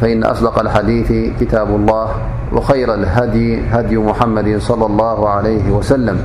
فإن 0.00 0.22
أصدق 0.24 0.58
الحديث 0.58 1.38
كتاب 1.40 1.68
الله 1.68 2.08
وخير 2.52 2.94
الهدي 2.94 3.62
هدي 3.70 3.96
محمد 3.98 4.60
-صلى 4.60 4.86
الله 4.86 5.28
عليه 5.28 5.70
وسلم 5.70 6.20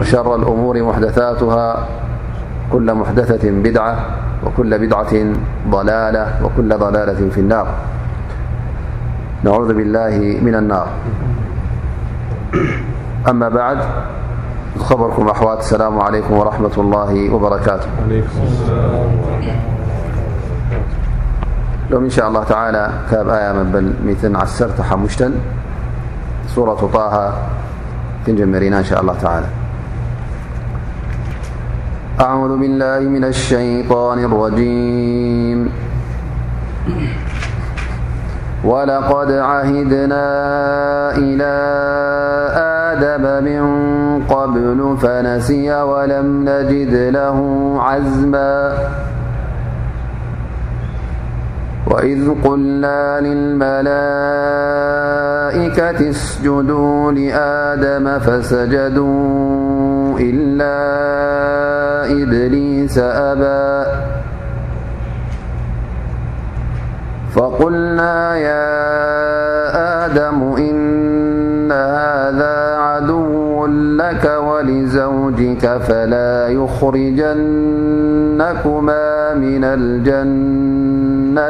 وشر 0.00 0.34
الأمور 0.36 0.82
محدثاتها 0.82 1.86
كل 2.72 2.94
محدثة 2.94 3.50
بدعة 3.50 3.96
وكل 4.46 4.78
بدعة 4.86 5.14
ضلالة 5.70 6.26
وكل 6.44 6.76
ضلالة 6.78 7.28
في 7.30 7.40
النار 7.40 7.66
نعوذ 9.44 9.74
بالله 9.74 10.38
من 10.42 10.54
النار 10.54 10.86
أما 13.28 13.48
بعد 13.48 13.78
بركم 14.90 15.28
أوات 15.28 15.58
اسلام 15.58 16.00
عليكم 16.00 16.34
ورحمة 16.34 16.70
الله 16.78 17.34
وبركاته 17.34 17.88
م 21.90 21.96
إن 22.04 22.10
شاء 22.12 22.28
الله 22.28 22.44
تعالى 22.44 22.84
آي 23.12 23.46
مبلم 23.62 24.36
عسرتمت 24.36 25.32
ورة 26.56 26.82
اه 26.84 27.32
منا 28.28 28.78
إن 28.78 28.84
شاء 28.84 29.00
الله 29.00 29.14
تعالى 29.24 29.46
أعوذ 32.20 32.52
بالله 32.60 32.98
من 33.08 33.24
الشيطان 33.24 34.18
الرجيم 34.24 35.58
ولقد 38.64 39.30
عهدنا 39.32 40.26
إلى 41.16 41.52
آدم 42.92 43.24
من 43.48 43.64
قبل 44.28 44.78
فنسي 45.02 45.68
ولم 45.82 46.42
نجد 46.44 46.94
له 47.16 47.36
عزما 47.80 48.52
وإذ 51.90 52.30
قلنا 52.44 53.20
للملائكة 53.20 56.10
اسجدوا 56.10 57.12
لآدم 57.12 58.18
فسجدوا 58.18 60.18
إلا 60.20 60.72
إبليس 62.22 62.98
أبا 62.98 63.86
فقلنا 67.34 68.36
يا 68.36 68.96
آدم 70.06 70.42
إن 70.56 71.72
هذا 71.72 72.76
عدو 72.76 73.66
لك 74.00 74.24
ولزوجك 74.42 75.76
فلا 75.76 76.48
يخرجنكما 76.48 79.34
من 79.34 79.64
الجن 79.64 80.77
ش 81.38 81.40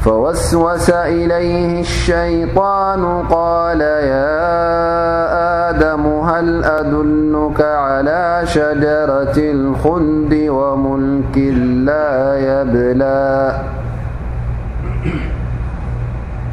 فوسوس 0.00 0.90
إليه 0.90 1.80
الشيطان 1.80 3.22
قال 3.30 3.80
يا 3.80 4.24
آدم 5.70 6.06
هل 6.06 6.64
أدلك 6.64 7.60
على 7.60 8.40
شجرة 8.44 9.34
الخد 9.36 10.34
وملك 10.48 11.36
لا 11.58 12.36
يبلا 12.38 13.52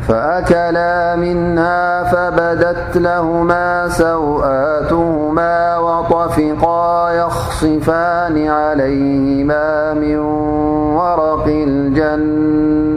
فأكلا 0.08 1.16
منها 1.16 2.04
فبدت 2.04 2.98
لهما 2.98 3.88
سوءاتهما 3.90 5.78
وطفقا 5.78 7.12
يخصفان 7.14 8.48
عليهما 8.48 9.94
من 9.94 10.18
ورق 10.96 11.44
الجن 11.48 12.97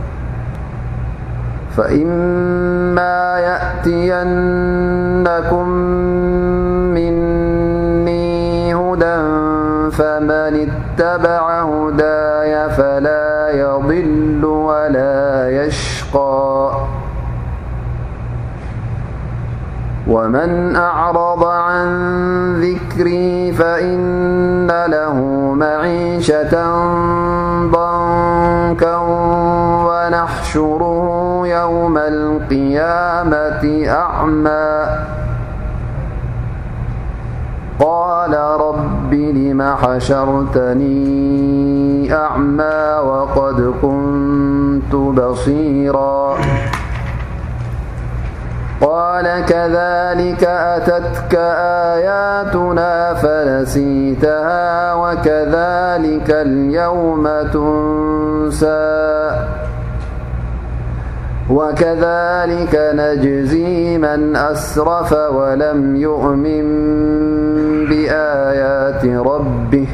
فإما 1.77 3.39
يأتينكم 3.39 5.69
مني 6.93 8.73
هدى 8.75 9.21
فمن 9.91 10.69
اتبع 10.71 11.61
هداي 11.63 12.69
فلا 12.69 13.49
يضل 13.53 14.45
ولا 14.45 15.49
يشقى 15.49 16.71
ومن 20.07 20.75
أعرض 20.75 21.43
عن 21.43 21.87
ذكري 22.61 23.51
فإن 23.53 24.67
له 24.87 25.15
معيشة 25.57 26.65
ض 27.63 27.75
كو 28.79 29.60
ونحشر 29.91 30.81
يوم 31.45 31.97
القيامة 31.97 33.63
أعمى 33.87 34.85
قال 37.79 38.33
رب 38.39 39.13
لم 39.13 39.61
حشرتني 39.61 41.11
أعمى 42.13 42.81
وقد 43.09 43.73
كنت 43.81 44.95
بصيرا 45.19 46.37
قال 48.81 49.25
كذلك 49.45 50.43
أتتك 50.43 51.33
آياتنا 51.89 53.13
فنسيتها 53.13 54.93
وكذلك 54.93 56.27
اليوم 56.29 57.23
تنسى 57.53 59.11
وكذلك 61.49 62.79
نجزي 62.95 63.97
من 63.97 64.35
أسرف 64.35 65.13
ولم 65.13 65.95
يؤمن 65.95 66.65
بآيات 67.89 69.05
ربه 69.05 69.87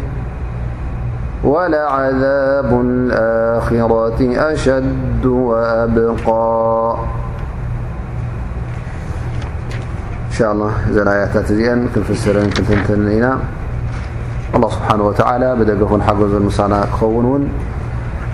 ولعذاب 1.44 2.82
الآخرة 2.82 4.18
أشد 4.38 5.26
وأبقى 5.26 6.96
إن 10.28 10.32
شاء 10.32 10.52
الله 10.54 10.72
آيات 11.14 11.30
تتزيئ 11.34 11.74
كنفسركتنتنا 11.96 13.38
الله 14.56 14.70
سبحانه 14.70 15.04
وتعالى 15.04 15.56
بدأ 15.56 15.86
فن 15.86 16.02
حجز 16.02 16.34
مسنا 16.34 16.82
كخونون 16.92 17.50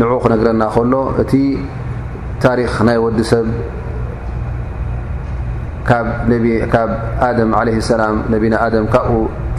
ንع 0.00 0.08
ክነግረና 0.24 0.62
ከሎ 0.74 0.92
እቲ 1.22 1.32
ታሪክ 2.42 2.72
ናይ 2.88 2.96
ወዲሰብ 3.04 3.46
ካብ 5.88 6.06
ሰላ 7.88 8.02
ቢ 8.42 8.52
ካብኡ 8.88 9.10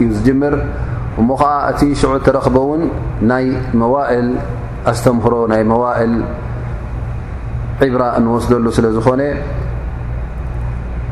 እዩ 0.04 0.08
ዝምር 0.24 0.54
እሞ 1.22 1.28
ኸዓ 1.42 1.52
እቲ 1.70 1.80
ሽዑ 2.00 2.12
ተረክበ 2.26 2.56
እውን 2.66 2.82
ናይ 3.30 3.44
መዋእል 3.80 4.28
ኣስተምክሮ 4.92 5.34
ናይ 5.52 5.62
መዋእል 5.72 6.14
ዕብራ 7.88 8.04
እንወስደሉ 8.20 8.66
ስለ 8.78 8.86
ዝኾነ 8.96 9.22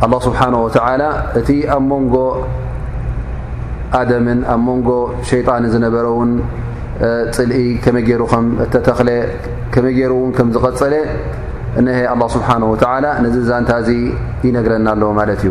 لله 0.05 0.19
ስብሓه 0.27 1.03
እቲ 1.41 1.49
ኣብ 1.75 1.83
መንጎ 1.91 2.15
ኣምን 3.99 4.41
ኣብ 4.53 4.61
መንጎ 4.69 4.89
ሸيጣንን 5.29 5.69
ዝነበረ 5.75 6.05
እውን 6.15 6.31
ፅልኢ 7.37 7.63
ከመ 7.85 7.97
ገይሩ 8.09 8.23
ተክ 8.75 8.89
መ 9.85 9.87
ገይሩ 9.99 10.13
ን 10.29 10.33
ከምዝቀፀለ 10.39 10.95
ሀ 11.99 12.01
ስ 12.33 12.37
ነዚ 13.25 13.37
ዛንታ 13.51 13.73
ይነግረና 14.47 14.89
ኣለ 15.23 15.31
እዩ 15.39 15.45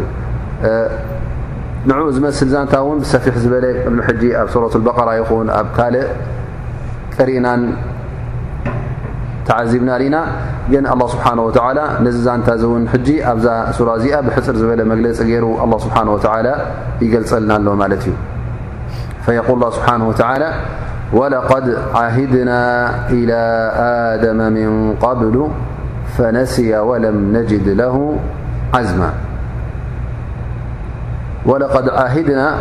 ን 1.89 1.97
ዝመስ 2.17 2.39
ዛንታ 2.53 2.73
ን 2.97 2.99
ሰፊሕ 3.13 3.35
ዝበለ 3.45 3.65
ቅድሚ 4.07 4.29
ኣብ 4.41 4.49
ት 4.73 4.83
በቀራ 4.87 5.09
ይኹን 5.19 5.47
ኣብ 5.59 5.67
ካልእ 5.77 6.05
ቅሪእናን 7.17 7.61
ተዓዚብና 9.47 9.91
ና 10.13 10.17
ግን 10.71 10.85
ه 10.91 10.93
ስብሓه 11.13 11.33
ነዚ 12.05 12.17
ዛንታ 12.27 12.49
እን 12.79 12.83
ኣብዛ 13.31 13.47
ሱ 13.77 13.87
እዚኣ 13.97 14.15
ብሕፅር 14.27 14.55
ዝበለ 14.61 14.81
መግለፂ 14.91 15.19
ገይሩ 15.31 15.45
ስሓ 15.85 15.95
ይገልፀልና 17.03 17.51
ኣ 19.39 20.31
እዩ 20.37 20.47
ولقد 21.13 21.77
عهدنا 21.95 22.89
إلى 23.09 23.69
آدم 23.77 24.35
من 24.37 24.95
قبل 24.95 25.47
فنسي 26.17 26.77
ولم 26.79 27.37
نجد 27.37 27.69
له 27.69 28.15
عزما 28.73 29.13
ولقد 31.45 31.89
عهدنا 31.89 32.55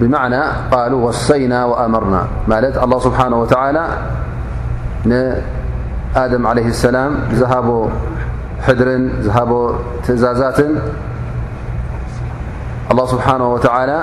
بمعنى 0.00 0.40
قالو 0.70 1.08
وصينا 1.08 1.64
وأمرنا 1.64 2.26
االله 2.50 2.98
سبحانه 2.98 3.40
وتعالى 3.40 3.86
آدم 6.16 6.46
عليه 6.46 6.66
السلام 6.66 7.14
هاب 7.32 7.88
حر 8.66 8.94
هب 9.30 9.74
زازاتالله 10.02 10.80
سبحانه 13.06 13.52
وتعالى 13.54 14.02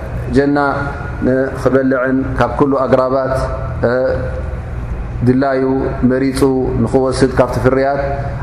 ና 0.57 0.59
ንክበልዕን 1.25 2.17
ካብ 2.37 2.51
ኩሉ 2.59 2.73
ኣግራባት 2.85 3.33
ድላዩ 5.27 5.61
መሪፁ 6.11 6.41
ንክወስድ 6.83 7.31
ካብቲ 7.39 7.55
ፍርያት 7.65 7.99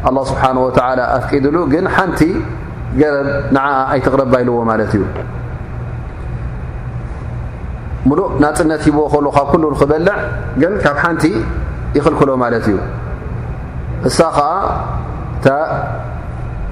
ኣه 0.08 0.12
ስብሓ 0.30 0.42
ወ 0.64 0.68
ኣፍቂድሉ 1.18 1.56
ግን 1.72 1.86
ሓንቲ 1.94 2.20
ገረብ 3.00 3.26
ንዓ 3.56 3.64
ኣይትቕረባይልዎ 3.94 4.58
ማለት 4.70 4.92
እዩ 4.98 5.02
ሙሉእ 8.08 8.28
ንፅነት 8.44 8.82
ሂብዎ 8.86 9.02
ከሉ 9.12 9.26
ካብ 9.38 9.50
ሉ 9.62 9.72
ክበልዕ 9.80 10.16
ግን 10.60 10.72
ካብ 10.84 10.96
ሓንቲ 11.04 11.24
ይኽልክሎ 11.98 12.30
ማለት 12.44 12.64
እዩ 12.70 12.78
እሳ 14.08 14.18
ከዓ 14.38 14.50
እ 15.56 15.58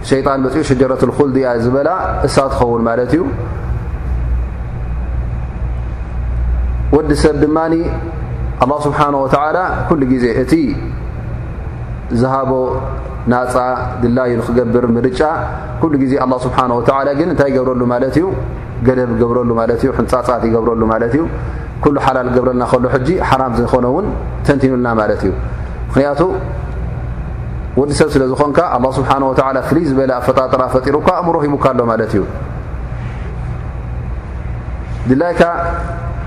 ሸይጣን 0.09 0.41
በፂኡ 0.45 0.63
ሸጀረት 0.71 1.03
ኩልድኣ 1.19 1.49
ዝበላ 1.65 1.89
እሳ 2.27 2.35
ትኸውን 2.53 2.83
ማት 2.89 3.01
እዩ 3.17 3.23
ወዲ 6.95 7.11
ሰብ 7.23 7.37
ድማኒ 7.43 7.75
ኣ 8.65 8.67
ስብሓነ 8.85 9.15
ወተላ 9.23 9.59
ኩሉ 9.89 10.01
ግዜ 10.11 10.25
እቲ 10.43 10.53
ዝሃቦ 12.21 12.51
ናፃ 13.33 13.55
ድላዩ 14.03 14.31
ንክገብር 14.41 14.85
ምርጫ 14.97 15.21
ኩሉ 15.81 15.93
ግዜ 16.03 16.13
ኣ 16.25 16.27
ስብሓ 16.47 16.59
ወላ 16.79 17.09
ግን 17.19 17.29
እንታይ 17.33 17.51
ገብረሉ 17.57 17.83
ማለት 17.95 18.17
እዩ 18.21 18.25
ገደብ 18.87 19.11
ገብረሉ 19.23 19.51
ማለት 19.61 19.81
እ 19.85 19.91
ሕንፃፃት 19.99 20.43
ይገብረሉ 20.49 20.83
ማለት 20.93 21.15
እዩ 21.19 21.23
ኩሉ 21.85 21.97
ሓላል 22.07 22.29
ገብረልና 22.37 22.65
ከሎ 22.71 22.85
ሕጂ 22.95 23.09
ሓራም 23.31 23.53
ዝኮነ 23.59 23.87
ውን 23.97 24.07
ተንቲኑልና 24.47 24.89
ማለት 25.03 25.21
እዩ 25.27 25.33
ምክንያቱ 25.89 26.21
ወዲ 27.81 27.91
ሰብ 28.01 28.09
ስለ 28.15 28.23
ዝኮንካ 28.33 28.59
ኣ 28.77 28.81
ስብሓ 28.99 29.11
ወ 29.31 29.35
ፍልይ 29.69 29.85
ዝበለ 29.91 30.11
ኣፈጣጥራ 30.21 30.63
ፈጢሩካ 30.77 31.09
ኣእምሮ 31.19 31.35
ሂቡካ 31.47 31.65
ኣሎ 31.75 31.81
ማለት 31.93 32.13
እዩ 32.17 32.23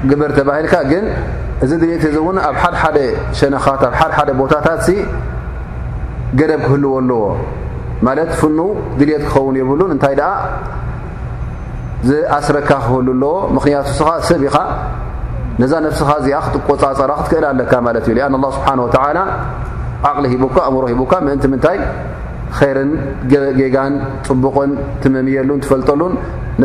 ግብር 0.09 0.31
ተባሂልካ 0.37 0.75
ግን 0.91 1.05
እዚ 1.63 1.71
ድሌት 1.81 2.03
እዚ 2.09 2.15
እውን 2.23 2.37
ኣብ 2.49 2.55
ሓደ 2.63 2.75
ሓደ 2.81 2.97
ሸነኻት 3.39 3.81
ኣብ 3.87 3.93
ሓደሓደ 3.99 4.29
ቦታታት 4.41 4.85
ገደብ 6.39 6.61
ክህልዎ 6.67 6.91
ኣለዎ 6.99 7.21
ማለት 8.07 8.29
ፍኑ 8.39 8.57
ድልት 8.99 9.23
ክኸውን 9.27 9.55
የብሉን 9.59 9.91
እንታይ 9.95 10.13
ደኣ 10.19 10.31
ዝኣስረካ 12.09 12.69
ክህል 12.85 13.07
ኣለዎ 13.13 13.33
ምክንያቱ 13.55 13.87
ስኻ 13.99 14.09
ስብ 14.29 14.43
ኢኻ 14.47 14.57
ነዛ 15.61 15.73
ነፍስኻ 15.87 16.09
እዚኣ 16.21 16.37
ክትቆፃፀራ 16.45 17.11
ክትክእል 17.19 17.45
ኣለካ 17.51 17.73
ማለት 17.87 18.05
እዩ 18.11 18.17
ኣን 18.27 18.35
ኣ 18.49 18.51
ስብሓን 18.57 18.79
ወተ 18.85 18.95
ዓቕሊ 20.07 20.25
ሂቡካ 20.33 20.57
እምሮ 20.69 20.83
ሂቡካ 20.93 21.13
ምእንቲ 21.25 21.45
ምንታይ 21.53 21.77
ኸይርን 22.57 22.91
ጌጋን 23.59 23.95
ፅቡቕን 24.27 24.71
ትመምየሉን 25.01 25.59
ትፈልጠሉን 25.65 26.13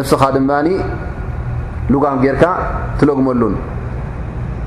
ፍስኻ 0.06 0.22
ድ 0.34 0.38
ጌካ 2.24 2.42
ትለግመሉን 2.98 3.54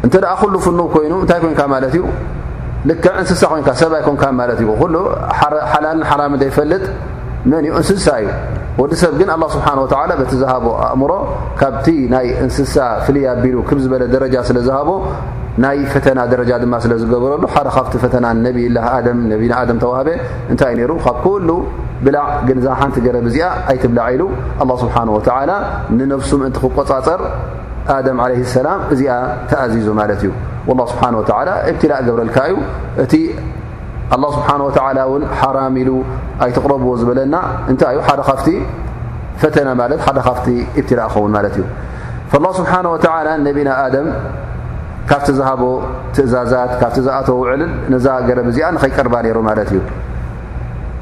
እንተ 0.05 0.13
ኣ 0.33 0.38
ሉ 0.53 0.55
ፍኑ 0.65 0.79
ኮይኑ 0.93 1.13
እንታይ 1.24 1.39
ኮን 1.43 1.53
ማት 1.74 1.83
እዩ 1.89 1.95
ልክ 2.89 3.05
እንስሳ 3.21 3.41
ኮይን 3.51 3.65
ሰብይ 3.81 4.01
ኮን 4.07 4.15
ማት 4.39 4.51
ዩ 4.63 4.74
ሉ 4.93 4.97
ሓላልን 5.71 6.03
ሓራም 6.09 6.33
ተይፈልጥ 6.43 6.83
መን 7.51 7.63
እ 7.67 7.71
እንስሳ 7.79 8.05
እዩ 8.24 8.27
ወዲ 8.81 8.91
ሰብ 9.01 9.13
ግን 9.19 9.29
ه 9.33 9.36
ስብሓ 9.55 9.67
በቲ 10.19 10.31
ዝሃቦ 10.41 10.65
ኣእምሮ 10.89 11.12
ካብቲ 11.59 11.88
ናይ 12.13 12.27
እንስሳ 12.45 12.75
ፍልያ 13.05 13.25
ኣቢሉ 13.38 13.55
ብ 13.69 13.79
ዝበለ 13.86 14.03
ደረጃ 14.15 14.36
ስለዝሃ 14.50 14.77
ናይ 15.63 15.77
ፈተና 15.93 16.19
ደረጃ 16.33 16.51
ድማ 16.63 16.74
ስለዝገብረሉ 16.86 17.43
ሓደ 17.53 17.67
ካብቲ 17.77 17.93
ፈተና 18.05 18.25
ይላ 18.65 18.79
ተሃ 19.83 19.97
እታይይ 20.53 20.79
ሩ 20.91 20.95
ግን 22.48 22.56
እዛ 22.62 22.68
ሓንቲ 22.80 22.96
ገረብ 23.06 23.25
እዚኣ 23.30 23.46
ኣይትብላዕ 23.72 24.08
ኢሉ 24.16 24.24
ه 24.60 24.63
ስብሓ 24.82 24.96
ንነፍሱም 26.00 26.42
እንቲ 26.48 26.58
ክቆፃፀር 26.74 27.22
ኣደም 27.98 28.18
ለ 28.32 28.34
ሰላም 28.56 28.80
እዚኣ 28.94 29.13
ተኣዚዙ 29.50 29.88
ማለት 30.01 30.22
እዩ 30.24 30.32
ل 30.80 30.82
ስብሓ 30.92 31.04
ብትላእ 31.18 32.01
ገብረልካ 32.08 32.38
ዩ 32.51 32.56
እቲ 33.04 33.13
ه 34.13 34.25
ስብሓه 34.36 34.56
ን 35.22 35.24
ሓራሚ 35.39 35.75
ኢሉ 35.84 35.92
ኣይትቕረብዎ 36.46 36.89
ዝበለና 37.01 37.36
እንታይ 37.72 37.94
እዩ 37.96 38.00
ሓደ 38.10 38.20
ካፍቲ 38.30 38.48
ፈተነ 39.42 39.68
ማት 39.80 40.01
ሓደ 40.08 40.18
ካፍቲ 40.27 40.48
ብትላእ 40.84 41.10
ኸውን 41.13 41.32
ማለት 41.38 41.56
እዩ 41.58 41.63
ه 42.34 42.38
ስብሓه 42.60 42.80
ነቢና 43.48 43.70
ደም 43.96 44.08
ካብቲ 45.10 45.27
ዝሃቦ 45.39 45.62
ትእዛዛት 46.16 46.72
ካብቲ 46.84 46.98
ዝኣተ 47.08 47.27
ውዕል 47.39 47.62
ነዛ 47.94 48.06
ገረብ 48.27 48.48
ዚኣ 48.56 48.66
ንኸይቀርባ 48.75 49.16
ነይሩ 49.25 49.38
ማለት 49.50 49.70
እዩ 49.74 49.80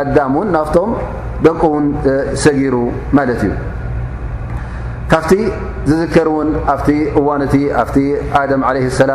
ኣዳ 0.00 0.16
ን 0.44 0.46
ናፍቶም 0.56 0.90
ደቁ 1.44 1.62
ን 1.82 1.84
ሰጊሩ 2.44 2.74
ማ 3.16 3.20
እዩ 3.34 3.42
ካብቲ 5.12 5.32
ዝዝከር 5.88 6.28
ን 6.46 6.48
ኣብ 6.74 6.80
እዋ 7.18 7.26
ኣ 8.38 8.44
ላ 9.10 9.14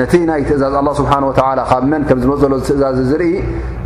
ነቲ 0.00 0.12
ናይ 0.30 0.40
ትእዛዝ 0.48 0.74
ኣ 0.80 0.82
ስብሓ 1.00 1.12
ካብ 1.70 1.82
መን 1.92 2.02
ከም 2.08 2.18
ዝመፅ 2.22 2.40
ዘሎ 2.44 2.54
ትእዛዝ 2.68 2.98
ዝርኢ 3.10 3.30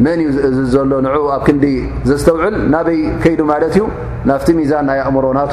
መን 0.04 0.18
እዩ 0.26 0.56
ዘሎ 0.74 0.90
ንኡ 1.06 1.16
ኣብ 1.36 1.42
ክንዲ 1.48 1.66
ዘስተውዕል 2.10 2.56
ናበይ 2.74 3.00
ከይዱ 3.24 3.40
ማለት 3.52 3.72
እዩ 3.78 3.84
ናብቲ 4.30 4.48
ሚዛን 4.60 4.84
ናይ 4.90 4.98
ኣእምሮናቱ 5.06 5.52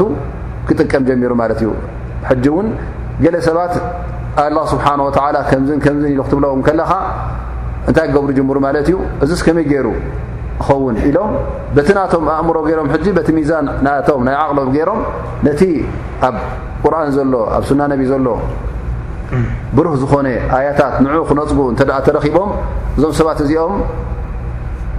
ክጥቀም 0.70 1.04
ጀሚሩ 1.10 1.32
ማለት 1.42 1.60
እዩ 1.64 1.72
ሕጂ 2.30 2.46
እውን 2.52 2.68
ገለ 3.24 3.36
ሰባት 3.48 3.74
ኣላ 4.44 4.58
ስብሓን 4.72 5.00
ወተላ 5.08 5.38
ከምዝን 5.50 5.80
ከምዝ 5.86 6.04
ኢሉ 6.14 6.20
ክትብለው 6.28 6.52
ከለኻ 6.68 6.92
እንታይ 7.90 8.08
ክገብሩ 8.10 8.30
ጅምሩ 8.38 8.58
ማለት 8.68 8.88
እዩ 8.92 8.98
እዚ 9.26 9.32
ስከመይ 9.42 9.66
ገይሩ 9.72 9.88
ክኸውን 10.62 10.96
ኢሎም 11.10 11.32
በቲ 11.76 11.90
ናቶም 11.98 12.24
ኣእምሮ 12.36 12.58
ገይሮም 12.68 12.88
ሕጂ 12.94 13.06
በቲ 13.18 13.28
ሚዛን 13.38 13.66
ናቶም 13.86 14.22
ናይ 14.28 14.36
ዓቕሎም 14.44 14.70
ገይሮም 14.76 15.00
ነቲ 15.48 15.62
ኣብ 16.28 16.36
ቁርን 16.84 17.12
ዘሎ 17.18 17.36
ኣብ 17.58 17.64
ሱና 17.70 17.82
ነቢ 17.94 18.02
ዘሎ 18.12 18.28
ብሩህ 19.78 19.96
ዝኾነ 20.02 20.28
ኣያታት 20.58 20.96
ንዑ 21.06 21.20
ክነፅቡ 21.30 21.60
እንተደ 21.72 21.92
ተረኺቦም 22.06 22.52
እዞም 22.98 23.14
ሰባት 23.20 23.40
እዚኦም 23.46 23.74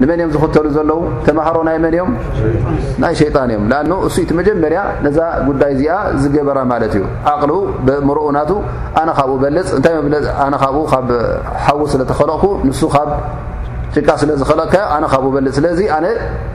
ንመን 0.00 0.18
እዮም 0.22 0.30
ዝክተሉ 0.34 0.66
ዘለዉ 0.74 0.98
ተማሃሮ 1.26 1.56
ናይ 1.68 1.76
መን 1.84 1.94
እም 2.00 2.10
ናይ 3.02 3.14
ሸጣን 3.20 3.50
እዮም 3.54 3.64
ኣ 3.76 3.78
እሱ 4.08 4.16
ኢቲ 4.24 4.30
መጀመርያ 4.40 4.80
ነዛ 5.06 5.18
ጉዳይ 5.48 5.70
እዚኣ 5.74 5.94
ዝገበራ 6.22 6.58
ማለት 6.72 6.92
እዩ 6.98 7.04
ዓቅሉ 7.30 7.52
ምርኡ 8.08 8.20
ናቱ 8.36 8.50
ኣነ 9.00 9.08
ካብኡ 9.18 9.34
በልፅ 9.42 9.68
እንታይ 9.78 9.94
ፅ 10.04 10.68
ብኡ 10.74 10.82
ካብ 10.92 11.08
ሓዉ 11.64 11.80
ስለተኸለቕኩ 11.94 12.44
ንሱ 12.68 12.80
ካብ 12.94 13.10
ጭቃ 13.96 14.08
ስለዝኸለቕካዮ 14.22 14.84
ኣነ 14.96 15.04
ካብኡ 15.14 15.30
በልፅ 15.36 15.52
ስለዚ 15.58 15.80
ኣነ 15.96 16.06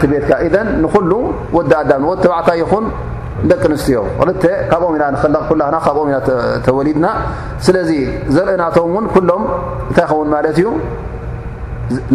ቲ 0.00 0.06
ቤትካ 0.12 0.32
ንሉ 0.66 1.12
ወዲ 1.56 1.70
ኣዳ 1.82 1.90
ዕታ 2.08 2.48
ይኹን 2.62 2.84
ደቂ 3.50 3.62
ኣንስትዮ 3.72 4.00
ክል 4.20 4.30
ካብኦም 4.70 4.94
ኢና 4.98 5.04
ና 5.74 5.78
ካብኦም 5.86 6.08
ኢና 6.10 6.18
ተወሊድና 6.66 7.06
ስለዚ 7.66 7.90
ዘርእናቶም 8.36 8.94
ን 9.06 9.26
ሎም 9.30 9.42
እንታይ 9.88 10.06
ኸውን 10.12 10.28
ማ 10.34 10.38
እዩ 10.52 10.60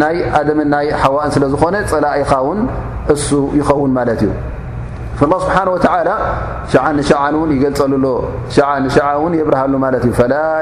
ናይ 0.02 0.16
ኣድምን 0.38 0.68
ናይ 0.74 0.86
ዋእ 1.16 1.28
ስለ 1.36 1.44
ዝኾነ 1.52 1.76
ፀላኢኻ 1.92 2.32
ን 2.58 2.62
እሱ 3.16 3.28
ይኸውን 3.58 3.92
ማ 3.98 4.06
እዩ 4.16 4.24
له 5.30 5.38
ስብሓه 5.40 5.82
ሸ 6.72 7.12
ን 7.44 7.48
ይገልፀሉ 7.56 7.92
ን 9.32 9.32
የብርሃሉ 9.40 9.72
እዩ 10.02 10.10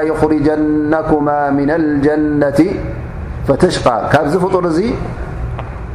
يርጀኩ 0.09 1.11
ن 1.57 1.69
لجነት 1.89 2.59
فተሽቃ 3.47 3.87
ካብዝፍጡር 4.11 4.65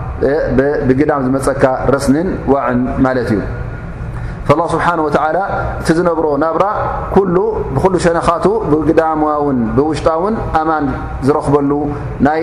ብግዳም 0.87 1.21
ዝመፀካ 1.27 1.63
ረስንን 1.95 2.27
ዋዕን 2.53 2.79
ማ 3.05 3.17
እዩ 3.25 3.31
ه 4.47 4.53
ስه 4.71 4.77
እቲ 5.07 5.93
ዝነብሮ 5.97 6.25
ናብራ 6.43 6.63
ብ 7.15 7.99
ሸነኻቱ 8.05 8.45
ብግዳማ 8.71 9.23
ብውሽጣውን 9.77 10.35
ኣማን 10.59 10.85
ዝረክበሉ 11.27 11.71
ናይ 12.27 12.41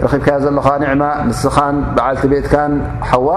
ረኺብካዮ 0.03 0.37
ዘለኻ 0.45 0.67
ንዕማ 0.81 1.03
ንስኻን 1.27 1.75
በዓልቲ 1.95 2.23
ቤትካን 2.31 2.71
ሓዋ 3.09 3.27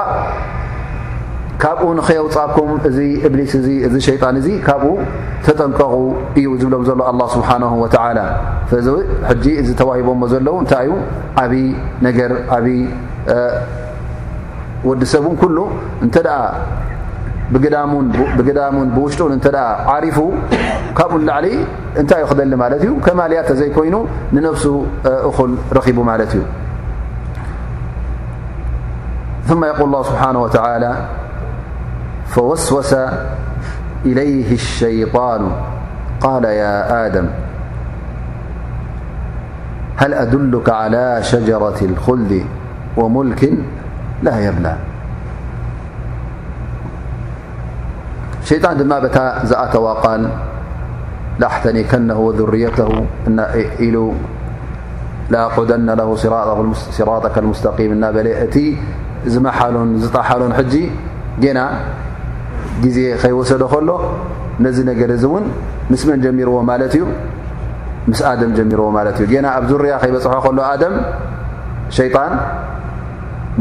ካብኡ 1.62 1.82
ንኸየው 1.98 2.26
ፃብኩም 2.36 2.70
እዚ 2.88 2.98
እብሊስ 3.26 3.52
እ 3.58 3.60
እዚ 3.86 3.94
ሸይጣን 4.06 4.34
እዚ 4.40 4.48
ካብኡ 4.66 4.84
ተጠንቀቑ 5.46 5.92
እዩ 6.38 6.46
ዝብሎም 6.62 6.82
ዘሎ 6.88 7.00
ኣ 7.10 7.12
ስብሓ 7.34 7.48
ወላ 7.84 8.18
ዚ 8.86 8.96
ሕጂ 9.30 9.44
እዚ 9.62 9.68
ተዋሂቦሞ 9.80 10.22
ዘለዉ 10.32 10.54
እንታይ 10.64 10.84
እዩ 10.88 10.96
ዓብዪ 11.44 11.62
ነገር 12.08 12.32
ዓብዪ 12.58 12.76
ወዲሰብእን 14.90 15.38
ሉ 15.56 15.60
እተኣ 16.06 16.28
بجدام 17.52 18.88
بوشون 18.94 19.32
نت 19.32 19.46
عرفو 19.86 20.32
كب 20.96 21.16
لعلي 21.16 21.54
نتيخدل 21.98 22.56
ملت 22.56 22.84
ي 22.84 22.88
كماليت 23.06 23.52
زي 23.52 23.70
كين 23.74 23.94
ننفس 24.32 24.66
أ 25.06 25.30
رخب 25.72 25.98
ملت 25.98 26.34
ي 26.34 26.42
ثم 29.48 29.64
يقول 29.64 29.86
الله 29.86 30.02
سبحانه 30.02 30.40
وتعالى 30.42 30.92
فوسوس 32.26 32.94
إليه 34.04 34.52
الشيطان 34.54 35.42
قال 36.20 36.44
يا 36.44 37.06
آدم 37.06 37.26
هل 39.96 40.14
أدلك 40.14 40.68
على 40.70 41.18
شجرة 41.22 41.78
الخلد 41.82 42.44
وملك 42.96 43.42
لا 44.22 44.34
يبلى 44.48 44.76
ሸይጣን 48.48 48.74
ድማ 48.80 48.94
በታ 49.02 49.18
ዝኣተዋቃል 49.50 50.22
ላሕተኒከነ 51.42 52.10
ذርያተ 52.38 52.78
እና 53.28 53.38
ኢሉ 53.86 53.96
ላቁደና 55.32 55.88
ለ 56.00 56.02
ሲራጣ 56.96 57.24
الሙስተقም 57.44 57.90
እና 57.96 58.04
በለ 58.16 58.28
እቲ 58.44 58.56
ዝመን 59.34 59.88
ዝጣሓሎን 60.04 60.52
ሕጂ 60.58 60.74
ጌና 61.44 61.60
ግዜ 62.84 62.98
ከይወሰዶ 63.22 63.62
ከሎ 63.72 63.90
ነዚ 64.64 64.76
ነገርዚ 64.90 65.24
እውን 65.30 65.44
ምስመን 65.90 65.90
ዎ 65.90 65.90
እምስ 65.90 66.02
ም 66.06 66.22
ጀሚርዎ 66.24 66.60
ማ 68.96 69.02
እዩ 69.24 69.28
ና 69.46 69.48
ኣብ 69.56 69.64
ذርያ 69.70 69.94
ከይበፅሐ 70.04 70.34
ከሎ 70.44 70.58
ደም 70.82 70.94
ሸጣን 71.96 72.32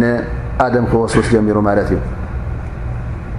ንኣደም 0.01 0.85
ክወስስ 0.91 1.27
ጀሚሩ 1.33 1.55
ማለት 1.67 1.87
እዩ 1.93 1.99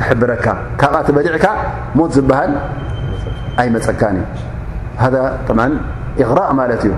ካብ 0.00 0.20
በሊዕካ 1.18 1.48
ሞት 1.98 2.10
ዝበሃል 2.16 2.50
ኣይ 3.62 3.68
መፀካን 3.76 4.16
እዩ 4.18 4.24
ሃذ 5.04 5.14
غራእ 6.30 6.50
ማለት 6.60 6.82
እዩ 6.88 6.92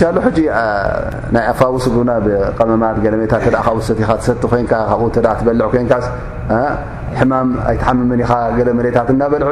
ሻ 0.00 0.06
ሕ 0.24 0.30
ናይ 1.34 1.44
ኣፋዊስና 1.52 2.10
ብቀመማት 2.26 2.96
ገለሜታ 3.04 3.34
ሰት 3.44 4.00
ሰቲ 4.28 4.42
ኮይን 4.52 4.66
ካብኡ 4.72 5.02
ትበልዕ 5.16 5.66
ኮ 5.72 6.00
ሕማም 7.18 7.48
ኣይሓምምን 7.70 8.20
ኢኻ 8.24 8.32
ገለመሬታት 8.56 9.08
እናበሎ 9.12 9.44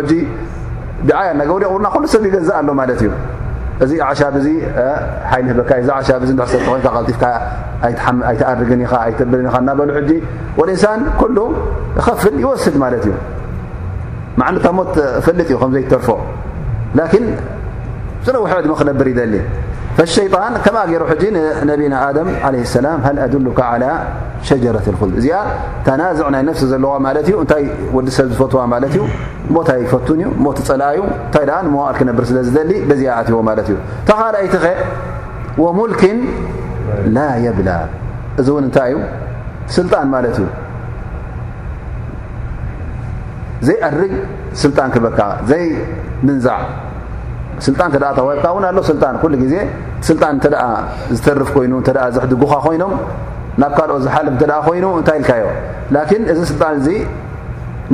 ድዓያ 1.09 1.29
ናብሪ 1.39 1.63
ቅብና 1.71 1.87
ሉ 2.03 2.07
ሰብ 2.13 2.23
ይገዛእ 2.29 2.57
ኣሎ 2.61 2.69
እዩ 3.05 3.11
እዚ 3.83 3.93
عሻ 4.09 4.21
ዚ 4.47 4.49
ሓይሊ 5.31 5.47
በ 5.59 5.63
ዚ 5.87 5.89
ሻ 6.09 6.13
حሰቲ 6.15 6.33
ኮ 6.67 6.73
ልፍ 8.61 8.93
أርግ 9.03 9.21
ብር 9.31 9.41
ናበሉ 9.69 9.89
ሕ 9.97 10.01
ولእንሳን 10.61 11.01
كل 11.21 11.37
ኸፍል 12.07 12.35
ይወስድ 12.43 12.77
ማለት 12.85 13.05
እዩ 13.11 13.15
عታ 14.49 14.67
ሞት 14.79 14.95
ፈልጥ 15.27 15.49
እዩ 15.51 15.57
ከ 15.63 15.65
ዘይርፎ 15.75 16.09
لكن 16.99 17.25
ፅነውح 18.27 18.51
ድሞ 18.65 18.73
ክነብር 18.81 19.07
ይሊ 19.13 19.35
ሸይጣን 20.15 20.55
ከማ 20.65 20.77
ገይሩ 20.89 21.03
ሕጂ 21.11 21.23
ነቢና 21.71 21.95
ኣደም 22.07 22.29
ለ 22.55 22.57
ሰላም 22.77 22.99
ሃ 23.07 23.11
ኣድሉካ 23.27 23.59
ى 23.73 23.85
ሸጀረት 24.49 24.87
ክል 25.01 25.11
እዚኣ 25.19 25.35
ተናዝዕ 25.87 26.27
ናይ 26.35 26.43
ነፍሲ 26.49 26.63
ዘለዎ 26.73 26.93
ማለት 27.07 27.27
እዩ 27.31 27.35
እንታይ 27.43 27.65
ወዲ 27.97 28.09
ሰብ 28.17 28.27
ዝፈትዋ 28.37 28.63
ማለት 28.73 28.93
እዩ 28.97 29.03
ሞታ 29.55 29.69
ይፈትን 29.83 30.21
እዩ 30.23 30.29
ሞት 30.45 30.59
ፀላኣ 30.69 30.91
እዩ 30.97 31.01
እንታይ 31.09 31.45
ኣ 31.57 31.59
ንሞዋቅል 31.67 31.97
ክነብር 32.01 32.25
ስለዝደሊ 32.31 32.73
በዚኣ 32.89 33.11
ኣትዎ 33.21 33.39
ማለት 33.51 33.69
እዩ 33.71 33.77
ተኻልአይቲ 34.09 34.55
ኸ 34.65 34.69
ወሙልኪን 35.65 36.19
ላ 37.17 37.27
የብላ 37.47 37.71
እዚ 38.41 38.49
ውን 38.57 38.65
እንታይ 38.69 38.91
እዩ 38.95 38.99
ስልጣን 39.77 40.09
ማለት 40.15 40.37
እዩ 40.41 40.49
ዘይአርግ 43.69 44.15
ስልጣን 44.65 44.89
ክበካ 44.97 45.21
ዘይ 45.53 45.65
ምንዛዕ 46.27 46.61
ስልጣን 47.67 47.91
ተ 47.95 47.99
ተካ 48.05 48.19
እውን 48.53 48.65
ኣሎ 48.69 48.79
ስልጣን 48.91 49.15
ኩሉ 49.23 49.33
ግዜ 49.43 49.55
ስልጣን 50.09 50.33
እንተ 50.37 50.47
ዝተርፍ 51.17 51.51
ኮይኑ 51.57 51.75
ዘሕድጉኻ 52.17 52.53
ኮይኖም 52.67 52.93
ናብ 53.63 53.73
ካልኦ 53.79 53.97
ዝሓልፍ 54.05 54.33
እተ 54.39 54.43
ኮይኑ 54.69 54.85
እንታይ 55.01 55.17
ኢልካዮ 55.21 55.45
ላኪን 55.97 56.23
እዚ 56.33 56.39
ስልጣን 56.51 56.75
እዚ 56.81 56.89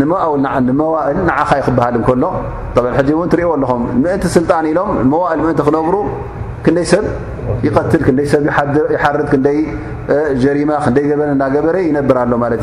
ንውል 0.01 0.41
ንመዋእል 0.69 1.19
ንዓኻ 1.29 1.51
ይ 1.61 1.63
ክበሃል 1.67 1.95
እንከሎ 2.01 2.23
ብ 2.75 2.87
ሕዚ 2.99 3.09
እውን 3.17 3.29
ትሪእዎ 3.33 3.51
ኣለኹም 3.57 3.83
ምእንቲ 4.03 4.25
ስልጣን 4.37 4.65
ኢሎም 4.73 4.91
መዋእል 5.13 5.41
ምእንቲ 5.47 5.61
ክነብሩ 5.69 5.95
ክንደይ 6.65 6.87
ሰብ 6.93 7.05
ይቀትል 7.67 8.03
ክንደይ 8.07 8.27
ሰብ 8.33 8.43
ይሓርድ 8.95 9.27
ክንደይ 9.35 9.59
ጀሪማ 10.45 10.71
ክንደይ 10.87 11.05
ገበን 11.13 11.31
ና 11.43 11.49
ገበረ 11.57 11.77
ይነብርኣሎ 11.89 12.33
ማለት 12.47 12.63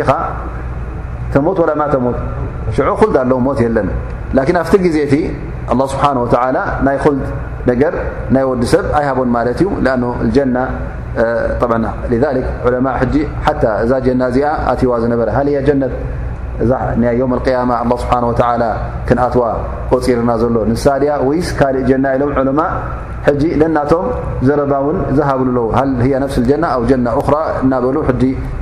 شعو 2.72 2.96
خلد 2.96 3.16
الو 3.16 3.38
موت 3.38 3.60
يلن 3.60 3.88
لكن 4.34 4.56
افت 4.56 4.76
جزت 4.76 5.14
الله 5.72 5.86
سبحانه 5.86 6.20
وتعالى 6.22 6.62
ني 6.86 6.98
خلد 7.04 7.20
نجر 7.68 7.94
ني 8.30 8.42
ود 8.42 8.64
سب 8.64 8.86
أيهبن 8.98 9.28
ملت 9.34 9.60
ي 9.62 9.66
لأنه 9.84 10.10
الجنة 10.24 10.64
علذلك 12.04 12.46
علماء 12.66 12.94
حتى 13.46 13.72
ذا 13.90 13.98
جن 13.98 14.22
اتو 14.70 14.96
نبر 15.12 15.28
هلي 15.38 15.62
جن 15.68 15.90
እናይ 16.94 17.12
ዮም 17.20 17.32
ያማ 17.54 17.72
ኣ 17.82 17.96
ስብሓ 18.00 18.48
ክንኣትዋ 19.08 19.42
ቆፂርና 19.90 20.30
ዘሎ 20.42 20.56
ንሳድያ 20.72 21.12
ወይስ 21.28 21.48
ካልእ 21.58 21.84
ጀና 21.90 22.04
ኢሎም 22.16 22.32
ዑለማ 22.40 22.60
ጂ 23.40 23.44
ለናቶም 23.60 24.04
ዘረባ 24.48 24.74
ውን 24.86 24.98
ዝሃብኣለው 25.16 25.66
ያ 26.12 26.18
ነፍሲ 26.24 26.36
ጀና 26.50 26.64
ኣብ 26.76 26.84
ጀና 26.90 27.08
ራ 27.34 27.38
እናበሉ 27.64 27.96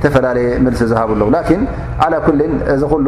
ተፈላለየ 0.03 0.47
መልሲ 0.65 0.81
ዝሃብለዉ 0.91 1.27
ላን 1.35 1.61
ዓ 2.05 2.09
ኩል 2.25 2.41
እዚ 2.75 2.81
ኩሉ 2.93 3.07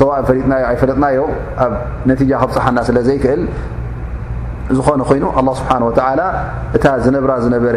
ሰዋእ 0.00 0.22
ፈኣይፈለጥናዮ 0.30 1.20
ኣብ 1.66 1.72
ነቲጃ 2.10 2.32
ከብፅሓና 2.42 2.78
ስለ 2.88 2.98
ዘይክእል 3.10 3.42
ዝኾነ 4.78 5.00
ኮይኑ 5.10 5.24
ስብሓ 5.60 5.70
እታ 6.76 6.86
ዝነብራ 7.06 7.32
ዝነበረ 7.46 7.76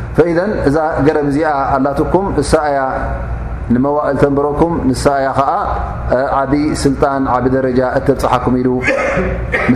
فذ 0.17 0.39
እዛ 0.69 0.77
ገረብ 1.07 1.25
እዚኣ 1.31 1.49
ኣላትኩም 1.75 2.25
እሳያ 2.41 2.77
ንመዋእል 3.73 4.17
ተንብረኩም 4.21 4.73
ንሳኣያ 4.89 5.27
ከዓ 5.37 5.51
ዓብ 6.39 6.51
ስልጣን 6.83 7.21
ዓብ 7.33 7.45
ደረጃ 7.55 7.79
እተብፅሓኩም 7.97 8.55
ኢሉ 8.61 8.69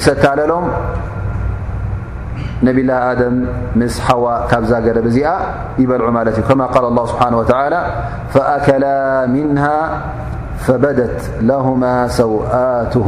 ሰታለሎም 0.05 0.65
ነቢላኣደ 2.67 3.21
ምስ 3.81 3.95
ሓዋ 4.07 4.25
ካብዛ 4.51 4.71
ገረብ 4.87 5.05
እዚኣ 5.11 5.31
ይበልዑ 5.83 6.05
ማለ 6.17 6.27
እዩ 6.35 6.43
ከ 6.49 6.51
الله 6.91 7.05
ስብሓه 7.11 7.35
و 7.39 7.43
فأከل 8.33 8.83
ምنه 9.35 9.65
فበደት 10.65 11.17
ለه 11.49 11.65
ሰውኣትه 12.19 13.07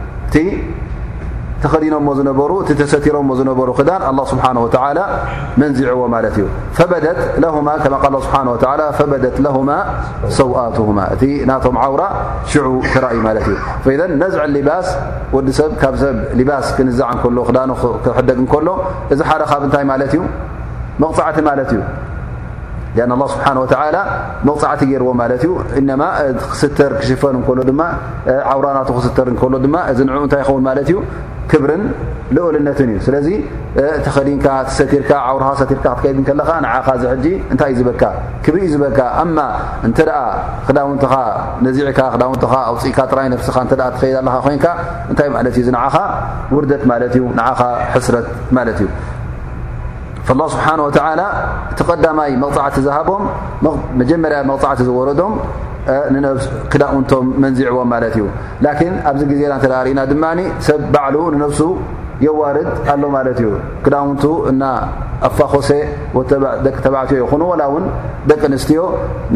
እ 0.39 0.41
ተኸዲኖ 1.63 1.95
ሰሮ 2.17 2.41
ሩ 3.69 3.71
ክዳ 3.79 3.89
لله 4.07 4.25
ስه 4.27 4.31
و 6.01 6.03
መنزعዎ 6.03 6.03
ዩ 6.03 6.03
ه 6.75 6.77
و 9.57 9.59
ه 9.67 9.69
ሰوه 10.37 11.03
እቲ 11.15 11.23
ናቶ 11.49 11.65
عوራ 11.83 12.01
ሽع 12.91 13.05
ዩ 13.15 13.17
ذ 13.99 14.01
نزع 14.23 14.41
ባ 14.69 14.71
ዲ 15.47 15.49
ሰብ 15.59 15.69
ካ 15.81 15.83
ሰብ 16.03 16.15
ባ 16.49 16.51
ክን 16.77 16.87
ደግ 18.29 18.39
ሎ 18.67 18.69
ዚ 19.19 19.21
ሓደ 19.31 19.43
ታይ 19.73 19.83
ዩ 20.15 20.17
قፅቲ 21.01 21.37
ዩ 21.79 21.81
ስብሓን 22.99 23.57
ወተ 23.63 23.73
መቕፃዕቲ 24.47 24.81
ገይርዎ 24.91 25.09
ማለት 25.21 25.41
እዩ 25.47 25.51
እማ 25.79 26.01
ክስተር 26.51 26.91
ክሽፈር 27.01 27.33
እከሎ 27.41 27.59
ድማ 27.71 27.81
ዓራ 28.53 28.65
ናቱ 28.77 28.89
ክስተር 28.97 29.27
ከሎ 29.41 29.53
ድማ 29.65 29.75
እዚ 29.91 29.99
ንኡ 30.07 30.17
እንታይ 30.27 30.39
ይኸውን 30.43 30.63
ማለት 30.69 30.87
እዩ 30.91 30.97
ክብርን 31.51 31.81
ዝኦልነትን 32.35 32.89
እዩ 32.91 32.97
ስለዚ 33.05 33.27
ተኸዲንካ 34.05 34.45
ሰቲርካ 34.77 35.11
ዓርኻ 35.29 35.47
ሰርካ 35.61 35.73
ክትከይድ 35.81 36.17
ከለካ 36.27 36.49
ንኻ 36.65 36.87
ዝሕጂ 37.03 37.25
እንታይ 37.53 37.69
እዩ 37.73 37.77
ዝበካ 37.81 38.03
ክብ 38.43 38.55
እዩ 38.59 38.67
ዝበካ 38.73 38.99
እንተ 39.87 39.99
ክዳውንትኻ 40.67 41.13
ነዚዕካ 41.67 41.99
ክዳውንትኻ 42.15 42.53
ኣውፅኢካ 42.71 42.99
ጥራይ 43.11 43.27
ነስኻ 43.35 43.57
ትከይዳ 43.71 44.17
ኣለካ 44.35 44.65
ኮን 44.81 44.83
እንታይ 45.13 45.29
ለት 45.47 45.55
እዩ 45.61 45.63
እዚ 45.65 45.69
ኻ 45.93 45.95
ውርደት 46.57 46.83
ማት 46.91 47.05
እዩ 47.19 47.23
ንኻ 47.39 47.49
ሕስረት 47.95 48.27
ማለት 48.57 48.79
እዩ 48.83 48.87
ኣه 50.39 50.43
ስብሓን 50.53 50.79
ወተላ 50.87 51.21
እቲ 51.71 51.79
ቀዳማይ 51.89 52.31
መቕፃዕቲ 52.43 52.75
ዝሃቦም 52.85 53.23
መጀመርያ 53.99 54.37
መቕፃዕቲ 54.49 54.79
ዝወረዶም 54.89 55.33
ክዳንእውንቶም 56.71 57.25
መንዚዕዎም 57.43 57.87
ማለት 57.93 58.13
እዩ 58.17 58.25
ላኪን 58.65 58.93
ኣብዚ 59.09 59.21
ግዜና 59.31 59.53
እተራርእና 59.59 60.01
ድማኒ 60.11 60.39
ሰብ 60.67 60.81
ባዕሉ 60.93 61.15
ንነፍሱ 61.35 61.61
የዋርድ 62.25 62.67
ኣሎ 62.93 63.03
ማለት 63.15 63.37
እዩ 63.41 63.47
ክዳንውንቱ 63.85 64.23
እና 64.51 64.63
ኣፋኮሴ 65.29 65.69
ደቂ 66.65 66.75
ተባዕትዮ 66.85 67.17
ይኹኑ 67.23 67.41
ወላ 67.51 67.61
እውን 67.71 67.85
ደቂ 68.31 68.41
ኣንስትዮ 68.49 68.79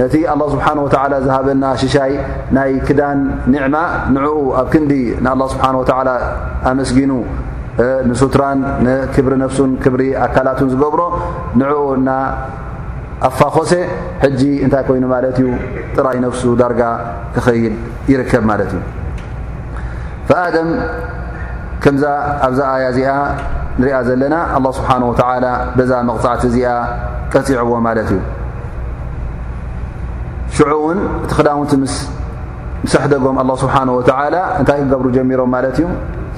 ነቲ 0.02 0.14
ኣላ 0.34 0.42
ስብሓን 0.54 0.80
ወላ 0.86 1.14
ዝሃበና 1.26 1.64
ሽሻይ 1.82 2.14
ናይ 2.58 2.72
ክዳን 2.90 3.20
ኒዕማ 3.56 3.76
ንዕኡ 4.18 4.38
ኣብ 4.62 4.70
ክንዲ 4.76 4.94
ንኣ 5.28 5.34
ስብሓን 5.56 5.78
ወላ 5.82 6.10
ኣመስጊኑ 6.74 7.12
ንሱትራን 8.10 8.58
ንክብሪ 8.86 9.34
ነፍሱን 9.44 9.72
ክብሪ 9.84 10.02
ኣካላትን 10.26 10.68
ዝገብሮ 10.74 11.02
ንዕኡ 11.60 11.76
ና 12.08 12.10
ኣፋኮሴ 13.28 13.72
ሕጂ 14.24 14.42
እንታይ 14.66 14.84
ኮይኑ 14.88 15.04
ማለት 15.16 15.36
እዩ 15.42 15.48
ጥራይ 15.96 16.18
ነፍሱ 16.26 16.42
ዳርጋ 16.62 16.82
ክኸይድ 17.36 17.74
ይርከብ 18.12 18.44
ማለት 18.52 18.72
እዩ 18.76 18.82
ኣደም 20.46 20.70
ከምዛ 21.84 22.04
ኣብዛ 22.48 22.62
ኣያ 22.76 22.86
እዚኣ 22.94 23.12
ንሪኣ 23.80 23.96
ዘለና 24.08 24.36
ኣ 24.58 24.60
ስብሓ 24.78 24.90
ወተ 25.10 25.22
በዛ 25.78 25.92
መቕፅዕቲ 26.10 26.44
እዚኣ 26.52 26.70
ቀፂዕዎ 27.34 27.72
ማለት 27.88 28.10
እዩ 28.16 28.22
ሽዑ 30.58 30.72
እውን 30.82 31.00
እቲ 31.24 31.32
ክዳውንቲ 31.38 31.72
ስስሕ 31.96 33.04
ደጎም 33.14 33.38
ኣه 33.44 33.54
ስብሓነ 33.64 33.90
ወተላ 33.98 34.36
እንታይ 34.60 34.80
ክገብሩ 34.86 35.08
ጀሚሮም 35.18 35.50
ማለት 35.56 35.78
እዩ 35.82 35.86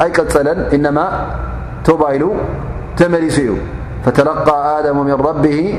أيقل 0.00 0.48
إنما 0.48 1.08
بيل 2.00 2.28
تمر 2.96 3.28
فتلقى 4.04 4.78
آدم 4.80 5.04
من 5.06 5.12
ربه 5.12 5.78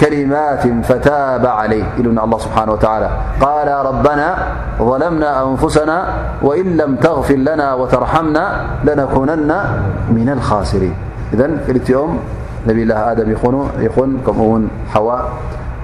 كلمات 0.00 0.62
فتاب 0.86 1.46
عليه 1.46 1.84
الله 1.98 2.38
سبحانه 2.38 2.72
وتعالى 2.72 3.10
قال 3.40 3.68
ربنا 3.86 4.28
ظلمنا 4.78 5.30
أنفسنا 5.48 6.04
وإن 6.42 6.76
لم 6.76 6.96
تغفر 6.96 7.34
لنا 7.34 7.74
وترحمنا 7.74 8.60
لنكونن 8.84 9.52
من 10.10 10.28
الخاسرين 10.28 10.94
إذ 11.34 11.48
م 11.48 12.18
نب 12.66 12.76
لله 12.76 13.12
آدم 13.12 13.34
وا 14.94 15.18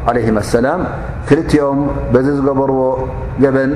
عليهم 0.09 0.37
السلام 0.39 0.81
ل 1.31 1.37
م 1.63 1.87
بزذجبرو 2.13 2.85
جبن 3.41 3.71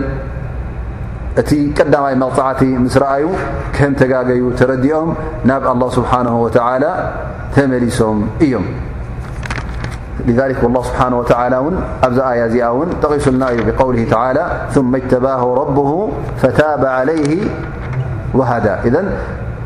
እت 1.39 1.51
قدمي 1.79 2.13
مغعت 2.25 2.63
مس 2.83 2.97
رأي 3.05 3.25
كم 3.77 3.93
تجዩ 4.01 4.43
تردኦم 4.59 5.09
ናብ 5.49 5.63
الله 5.75 5.89
سبحانه 5.99 6.35
وتعلى 6.45 6.91
تملሶم 7.57 8.19
እيم 8.43 8.65
لذلك 10.29 10.59
والله 10.67 10.83
سبحنه 10.91 11.17
وتعلى 11.23 11.57
ي 12.61 12.65
و 12.79 12.79
تغصلن 13.03 13.43
بقوله 13.69 14.03
تعالى 14.15 14.45
ثم 14.75 14.91
اتباه 15.03 15.43
ربه 15.61 15.91
فتاب 16.43 16.83
عليه 16.99 17.31
وهد 18.39 18.67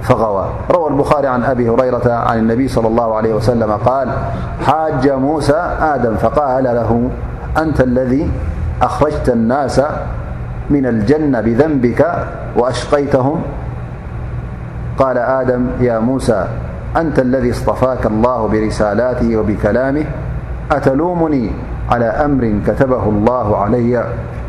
فغواروى 0.03 0.89
البخاري 0.91 1.27
عن 1.29 1.43
أبيهريرة 1.45 2.13
عن 2.13 2.51
البي-لى 2.51 2.87
اللهعليه 2.89 3.35
وسلمالاج 3.35 5.05
موسىآدم 5.11 6.15
فقال 6.17 6.65
له 6.65 7.11
أنت 7.59 7.81
الذي 7.81 8.31
أخرجت 8.83 9.29
الناس 9.29 9.81
من 10.71 10.87
الجنة 10.87 11.41
بذنبك 11.41 12.01
وأشقيتهم 12.57 13.39
قال 14.99 15.17
دم 15.49 15.67
يا 15.85 15.99
موسى 15.99 16.45
أنت 16.97 17.19
الذي 17.19 17.51
اصطفاك 17.51 18.07
الله 18.07 18.47
برسالاته 18.49 19.37
وبكلامه 19.37 20.05
أتلومني 20.73 21.51
على 21.91 22.05
أمر 22.07 22.61
كتبه 22.67 23.03
الله 23.05 23.57
علي 23.57 24.03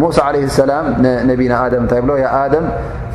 ሙሳ 0.00 0.18
ላ 0.70 0.74
ነቢ 1.28 1.42
ና 1.52 1.54
ንታይ 1.84 2.00
ብሎ 2.04 2.12
ም 2.64 2.66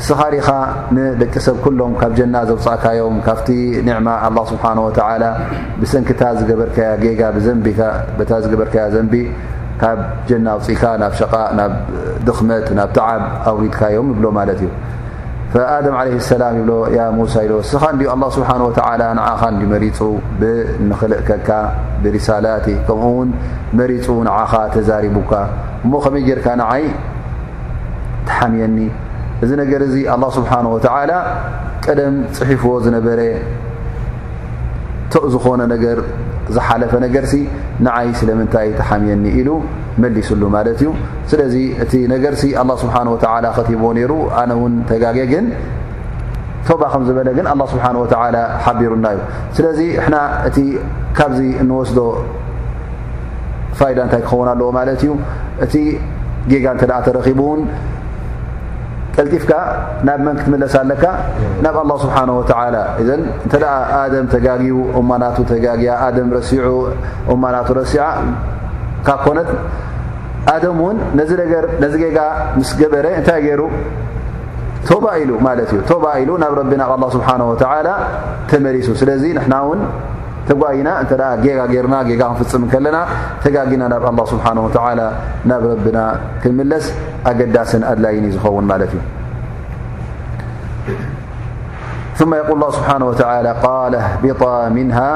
ስኻ 0.06 0.20
ዲኻ 0.34 0.48
ንደቂ 0.96 1.34
ሰብ 1.46 1.58
ኩሎም 1.64 1.92
ካብ 2.02 2.12
ጀና 2.18 2.36
ዘውፃእካዮም 2.50 3.16
ካብቲ 3.26 3.50
ኒዕማ 3.88 4.08
ኣ 4.28 4.30
ስብሓ 4.52 4.64
ብሰንኪታ 5.82 6.22
ዝገበርከ 6.40 6.78
ጌጋ 7.04 7.22
ዝበር 8.46 8.70
ዘንቢ 8.96 9.14
ካብ 9.82 10.00
ጀና 10.30 10.46
ኣውፅኢካ 10.58 10.84
ናብ 11.02 11.14
ሸቃእ 11.20 11.50
ናብ 11.58 11.72
ድኽመት 12.28 12.66
ናብ 12.80 12.90
ተዓብ 12.98 13.22
ኣውሪድካዮም 13.52 14.08
ይብሎማለት 14.14 14.62
እዩ 14.66 14.72
ደም 15.86 15.96
ለሰላ 16.10 16.44
ይብ 16.58 17.00
ሙሳ 17.20 17.36
ኢ 17.46 17.50
ስኻ 17.72 17.84
እ 18.02 18.10
ኣ 18.16 18.34
ስብሓ 18.36 18.50
ንኻ 18.62 19.44
ዲመሪፁ 19.62 20.00
ብንኽልእከካ 20.42 21.50
ብሪሳላት 22.06 22.66
ከምኡውን 22.88 23.30
መሪፁ 23.82 24.08
ንኻ 24.28 24.40
ተዛሪቡካ 24.76 25.32
እሞ 25.86 25.94
ከመይ 26.04 26.24
ጌርካ 26.28 26.48
ንዓይ 26.62 26.86
ተሓሚየኒ 28.30 28.78
እዚ 29.44 29.52
ነገር 29.64 29.82
እዚ 29.90 29.96
ኣላ 30.14 30.24
ስብሓን 30.38 30.66
ወተላ 30.74 31.12
ቀደም 31.86 32.16
ፅሒፍዎ 32.38 32.72
ዝነበረ 32.86 33.20
ቶብ 35.14 35.24
ዝኾነ 35.34 35.62
ነገር 35.74 36.00
ዝሓለፈ 36.56 36.92
ነገርሲ 37.06 37.34
ንዓይ 37.86 38.10
ስለምንታይ 38.20 38.68
ተሓሚየኒ 38.80 39.24
ኢሉ 39.42 39.50
መሊሱሉ 40.04 40.42
ማለት 40.56 40.78
እዩ 40.84 40.90
ስለዚ 41.32 41.56
እቲ 41.84 41.94
ነገርሲ 42.14 42.44
ኣ 42.62 42.64
ስብሓ 42.84 42.96
ወላ 43.14 43.48
ከትሂቦዎ 43.58 43.92
ነይሩ 44.00 44.14
ኣነ 44.42 44.52
እውን 44.60 44.76
ተጋጌ 44.92 45.18
ግን 45.32 45.46
ቶባ 46.68 46.82
ከምዝበለ 46.94 47.30
ግን 47.38 47.46
ኣ 47.54 47.56
ስብሓ 47.74 47.86
ወተ 48.04 48.14
ሓቢሩና 48.66 49.06
እዩ 49.16 49.20
ስለዚ 49.58 49.80
ሕና 50.06 50.16
እቲ 50.50 50.58
ካብዚ 51.20 51.40
እንወስዶ 51.64 51.98
እታይ 53.74 53.94
ክኸውን 54.14 54.48
ኣለዎ 54.54 54.68
ማት 54.78 54.90
እዩ 54.96 55.04
እቲ 55.64 55.74
ጌጋ 56.52 56.66
እ 56.76 57.02
ተረኪቡን 57.06 57.60
ቀልጢፍካ 59.16 59.52
ናብ 60.08 60.20
መን 60.26 60.36
ክትመለስ 60.40 60.74
ኣለካ 60.80 61.06
ናብ 61.64 61.76
ه 61.94 61.98
ስብሓ 62.04 62.18
ዘ 63.08 63.12
እ 63.20 63.22
ም 64.24 64.26
ተጋጊዩ 64.34 64.72
እማናቱ 65.00 65.38
ተጋግያ 65.52 65.92
ረሲዑ 66.38 66.68
እናቱ 67.34 67.68
ረሲ 67.80 67.94
ካ 69.08 69.18
ኮነት 69.24 69.50
ኣ 70.54 70.56
እውን 70.70 70.98
ዚ 71.94 72.04
ጋ 72.18 72.20
ምስ 72.60 72.70
ገበረ 72.82 73.06
እንታይ 73.20 73.42
ገይሩ 73.48 73.62
ተባ 74.88 75.06
ኢሉ 75.22 75.32
ማእዩ 75.46 75.82
ባ 76.04 76.08
ኢሉ 76.22 76.30
ናብ 76.44 76.54
ረቢ 76.62 76.72
ናብ 76.82 77.04
ስብሓ 77.18 77.28
ላ 77.88 77.92
ተመሱ 78.52 78.88
ስለ 79.02 79.10
ና 80.58 80.62
ጋ 80.76 80.84
ና 80.88 80.90
ም 82.58 82.70
ና 82.96 83.06
ተና 84.76 85.04
ናብ 85.52 85.66
لله 85.66 85.66
ه 85.66 85.68
و 85.76 85.80
ናብ 85.82 85.88
ና 86.58 86.60
ለስ 86.72 86.86
ኣዳ 87.32 87.60
ኣድይ 87.92 88.18
ን 94.74 94.92
ዩ 94.92 95.16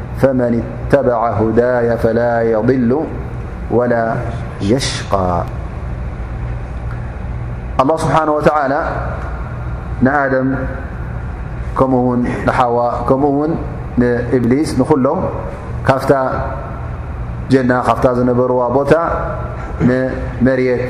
فمن 0.17 0.63
اتبع 0.87 1.29
هداي 1.29 1.97
فلا 1.97 2.41
يضل 2.41 3.03
ولا 3.71 4.15
يشقى 4.61 5.43
الله 7.81 7.97
سبانه 7.97 8.31
وتعالى 8.31 8.83
نم 10.03 10.57
موا 11.81 12.15
كمو 13.09 13.45
نإبلس 13.97 14.79
نلم 14.79 15.19
فت 15.87 16.11
جن 17.49 17.81
فت 17.81 18.05
نبر 18.07 18.51
ب 18.77 18.79
نمريت 19.81 20.87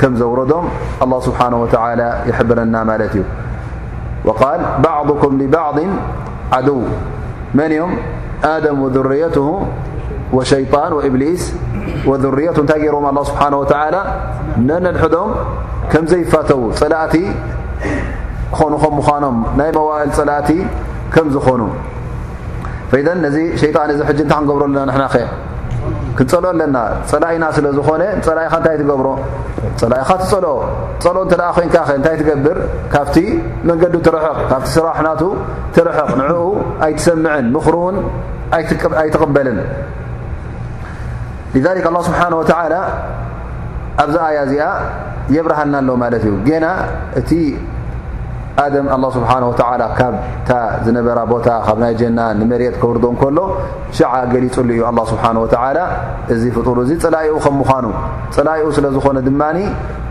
كم 0.00 0.16
زورم 0.16 0.68
الله 1.02 1.20
سبحانه 1.20 1.56
وتعلى 1.62 2.08
يحبرا 2.26 2.64
وال 4.24 4.60
بعضكم 4.78 5.30
لبعض 5.42 5.78
و 6.68 6.82
وذريته 8.42 9.46
وين 10.32 10.66
وإلس 10.92 11.44
وذريت 12.06 12.58
እታይ 12.58 12.82
ر 12.90 12.96
الله 12.98 13.22
سبحنه 13.30 13.58
وتعلى 13.62 14.00
ننድحዶም 14.66 15.28
كم 15.92 16.04
ዘيፋተው 16.10 16.60
ፅلእቲ 16.80 17.14
ኾኑ 18.58 18.72
ኖም 19.22 19.36
ናይ 19.58 19.70
موئል 19.78 20.10
ፅلእቲ 20.18 20.48
ك 21.14 21.16
ዝኾኑ 21.34 21.60
فذ 22.90 23.08
ዚ 23.34 23.38
ሸيጣን 23.62 23.88
እዚ 23.94 24.00
ክንገብرና 24.32 24.76
ክንፀልኦ 26.18 26.48
ኣለና 26.54 26.78
ፀላኢና 27.10 27.44
ስለ 27.56 27.66
ዝኾነ 27.78 28.02
ፀላኢ 28.26 28.46
ኻ 28.52 28.54
እንታይ 28.60 28.74
ትገብሮ 28.80 29.08
ፀላኢ 29.80 30.00
ኻ 30.08 30.16
ትፀልኦ 30.22 30.52
ፀልኦ 31.04 31.20
እንተኣ 31.26 31.46
ኮይንካ 31.56 31.76
ኸ 31.88 31.90
እንታይ 31.98 32.16
ትገብር 32.20 32.58
ካብቲ 32.94 33.16
መንገዲ 33.68 33.94
ትርሕቕ 34.06 34.36
ካብቲ 34.50 34.68
ስራሕናቱ 34.76 35.22
ትርሕቕ 35.76 36.10
ንዕኡ 36.20 36.44
ኣይትሰምዕን 36.86 37.46
ምኽሩ 37.56 37.74
እውን 37.84 37.96
ኣይትቕበልን 39.02 39.60
ኣه 41.56 42.02
ስብሓን 42.08 42.34
ወተ 42.40 42.52
ኣብዛ 44.02 44.16
ኣያ 44.30 44.38
እዚኣ 44.46 44.66
የብርሃና 45.34 45.74
ኣሎ 45.82 45.88
ማለት 46.02 46.22
እዩ 46.28 46.34
ና 46.64 46.68
ኣደም 48.60 48.86
ኣላ 48.94 49.04
ስብሓን 49.16 49.44
ወተላ 49.50 49.82
ካብታ 49.98 50.50
ዝነበራ 50.86 51.18
ቦታ 51.32 51.48
ካብ 51.66 51.76
ናይ 51.82 51.92
ጀናን 52.00 52.34
ንመሬት 52.40 52.74
ከብርዶ 52.80 53.04
ንከሎ 53.14 53.38
ሸዓ 53.98 54.10
ገሊጹሉ 54.32 54.68
እዩ 54.74 54.82
ኣላ 54.88 54.98
ስብሓን 55.12 55.36
ወተላ 55.44 55.78
እዚ 56.34 56.42
ፍጡር 56.56 56.78
እዚ 56.84 56.90
ፅላይኡ 57.04 57.34
ከም 57.44 57.54
ምዃኑ 57.60 57.86
ፅላይኡ 58.36 58.66
ስለ 58.78 58.86
ዝኾነ 58.96 59.18
ድማኒ 59.28 59.58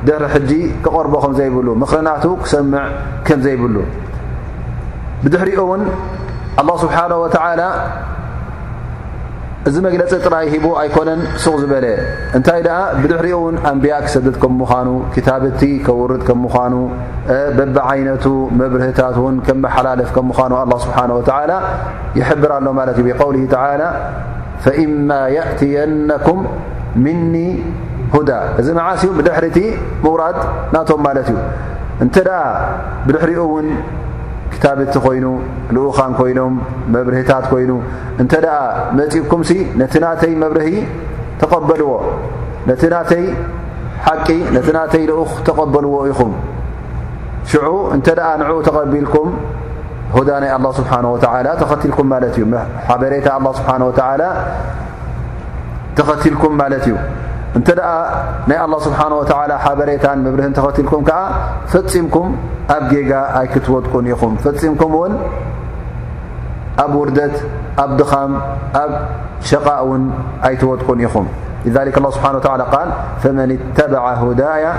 ድሕሪ 0.07 0.25
ሕጂ 0.35 0.51
ክቐርቦ 0.87 1.13
ከም 1.25 1.33
ዘይብሉ 1.39 1.67
ምኽርናቱ 1.83 2.23
ክሰምዕ 2.45 2.83
ከምዘይብሉ 3.27 3.75
ብድሕሪኡ 5.25 5.59
እውን 5.67 5.83
ኣ 6.61 6.65
ስብሓንወላ 6.83 7.61
እዚ 9.69 9.75
መግለፂ 9.85 10.11
ጥራይ 10.25 10.45
ሂቡ 10.51 10.63
ኣይኮነን 10.81 11.19
ሱቕ 11.41 11.55
ዝበለ 11.63 11.85
እንታይ 12.37 12.61
ኣ 12.77 12.77
ብድሕሪኡ 13.01 13.35
ውን 13.43 13.55
ኣንብያ 13.69 13.95
ክሰድድ 14.05 14.37
ከ 14.43 14.47
ምዃኑ 14.59 14.87
ክታብቲ 15.15 15.61
ከውርድ 15.85 16.21
ከ 16.27 16.31
ምዃኑ 16.43 16.73
በብዓይነቱ 17.57 18.25
መብርህታት 18.59 19.17
ን 19.33 19.37
ከመሓላልፍ 19.47 20.09
ከ 20.15 20.19
ምኑ 20.29 20.49
ኣله 20.61 20.73
ስብሓه 20.85 21.11
و 21.17 21.59
ይሕብር 22.19 22.51
ኣሎ 22.57 22.65
ማለ 22.79 22.89
እዩ 22.95 23.01
ብقውል 23.09 23.37
ፈإማ 24.63 25.09
يእትየነኩም 25.37 26.39
ምኒ 27.03 27.33
ሁዳ 28.15 28.29
እዚ 28.61 28.67
መዓስ 28.79 29.01
ብድሕሪእቲ 29.19 29.59
ውራድ 30.09 30.39
ናቶም 30.73 30.99
ማ 31.05 31.11
እዩእ 31.21 31.39
ድሪኡ 33.09 33.41
ክታብቲ 34.53 34.95
ኮይኑ 35.05 35.25
ልኡኻን 35.75 36.11
ኮይኖም 36.19 36.53
መብርህታት 36.93 37.45
ኮይኑ 37.51 37.71
እንተ 38.21 38.33
ደኣ 38.45 38.55
መፂብኩምሲ 38.97 39.51
ነቲ 39.81 39.93
ናተይ 40.03 40.33
መብርሂ 40.43 40.67
ተቀበልዎ 41.41 41.91
ነቲ 42.69 42.81
ናተይ 42.93 43.23
ሓቂ 44.07 44.27
ነቲ 44.55 44.67
ናተይ 44.77 45.03
ልኡኽ 45.11 45.31
ተቀበልዎ 45.47 45.93
ኢኹም 46.11 46.33
ሽዑ 47.51 47.67
እንተ 47.95 48.07
ደኣ 48.19 48.27
ንዕኡ 48.41 48.57
ተቀቢልኩም 48.67 49.29
ሁዳ 50.15 50.29
ናይ 50.43 50.49
ኣه 50.55 50.63
ስብሓه 50.77 51.03
ወ 51.13 51.17
ተኸትልኩም 51.61 52.07
ማለ 52.11 52.23
እዩ 52.31 52.39
ሓበሬታ 52.89 53.27
ስብሓ 53.59 53.71
ተኸትልኩም 55.97 56.53
ማለት 56.61 56.83
እዩ 56.89 56.93
ي 57.55 57.59
الله 57.59 58.79
سبحانه 58.79 59.15
وتعلى 59.15 59.55
حبر 59.59 59.87
ره 59.99 60.69
لكم 60.79 61.01
ك 61.03 61.11
فمكم 61.67 62.25
أ 62.69 62.79
جي 62.87 63.03
يتن 63.11 64.03
م 64.23 64.35
فكمن 64.43 65.11
أ 66.79 66.85
وردت 66.95 67.35
دم 67.99 68.31
شقا 69.49 69.75
يتقن 70.47 70.95
م 71.25 71.27
لذلك 71.65 71.93
الله 71.99 72.11
سبنهوتلى 72.15 72.63
ا 72.65 72.79
فمن 73.23 73.47
اتبع 73.57 74.03
هدايا 74.23 74.71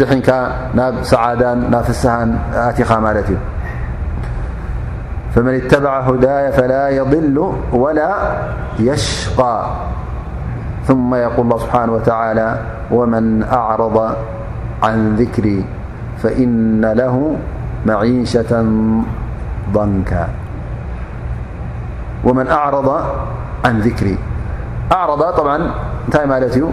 نك 0.00 0.28
نسعادا 0.76 1.54
نافسه 1.54 2.22
أت 2.68 2.92
مالت 3.04 3.30
فمن 5.34 5.54
اتبع 5.60 5.94
هدايا 6.00 6.50
فلا 6.50 6.88
يضل 6.88 7.52
ولا 7.72 8.12
يشقى 8.78 9.66
ثم 10.88 11.14
يقول 11.14 11.44
الله 11.44 11.58
سبحانه 11.58 11.92
وتعالى 11.92 12.48
أيفإن 14.84 16.84
له 16.92 17.36
معيشة 17.86 18.52
ضنكا 19.72 20.28
ومن 22.24 22.48
أعرض 22.48 22.88
عن 23.64 23.80
ذكريأعربعا 23.80 25.60
مالت 26.32 26.56
ن 26.56 26.72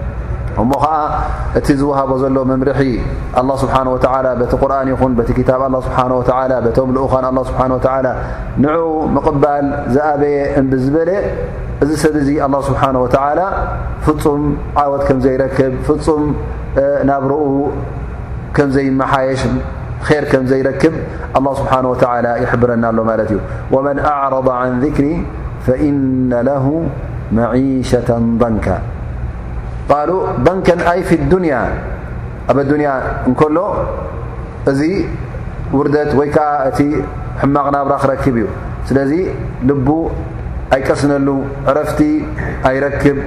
እሞ 0.61 0.71
ኸዓ 0.83 0.93
እቲ 1.57 1.67
ዝውሃቦ 1.79 2.11
ዘሎ 2.23 2.37
መምርሒ 2.51 2.79
له 3.47 3.53
ስብሓه 3.61 3.79
و 3.93 3.95
በቲ 4.41 4.51
ቁርን 4.61 4.87
ይኹን 4.93 5.11
በቲ 5.19 5.29
ክታብ 5.37 5.61
ه 5.65 5.67
ስብሓه 5.85 6.49
በቶም 6.65 6.89
ልኡኻን 6.95 7.25
ه 7.29 7.43
ስብሓه 7.49 7.97
ንع 8.63 8.75
ምቕባል 9.15 9.65
ዝኣበየ 9.95 10.37
እምብዝበለ 10.59 11.09
እዚ 11.83 11.91
ሰብ 12.03 12.15
እዚ 12.21 12.29
لله 12.45 12.59
ስብሓه 12.69 12.89
و 13.03 13.07
ፍፁም 14.05 14.41
ዓወት 14.83 15.03
ከም 15.09 15.17
ዘይረክብ 15.25 15.73
ፍፁም 15.87 16.23
ናብ 17.09 17.23
ርኡ 17.31 17.43
ከም 18.55 18.67
ዘይመሓየሽ 18.75 19.41
ር 20.21 20.23
ከም 20.33 20.43
ዘይረክብ 20.51 20.93
لله 21.35 21.53
ስብሓه 21.59 21.79
و 21.91 21.93
ይሕብረና 22.43 22.85
ሎ 22.97 22.99
ማለት 23.11 23.29
እዩ 23.33 23.39
ወመن 23.75 23.97
ኣعረض 24.11 24.47
عን 24.59 24.71
ذክሪ 24.83 25.05
فإነ 25.65 26.31
له 26.49 26.65
መዒيሸة 27.37 28.09
ضንካ 28.41 28.65
ቃልኡ 29.89 30.17
ባንከን 30.45 30.79
ኣይፊ 30.91 31.09
ዱንያ 31.33 31.55
ኣብ 32.51 32.57
ኣዱንያ 32.63 32.89
እንከሎ 33.29 33.57
እዚ 34.71 34.81
ውርደት 35.77 36.11
ወይ 36.19 36.27
ከዓ 36.35 36.49
እቲ 36.69 36.79
ሕማቕ 37.41 37.65
ናብራ 37.75 37.93
ክረክብ 38.03 38.35
እዩ 38.41 38.47
ስለዚ 38.89 39.11
ልቡ 39.69 39.87
ኣይቀስነሉ 40.75 41.27
ዕረፍቲ 41.71 41.99
ኣይረክብ 42.69 43.17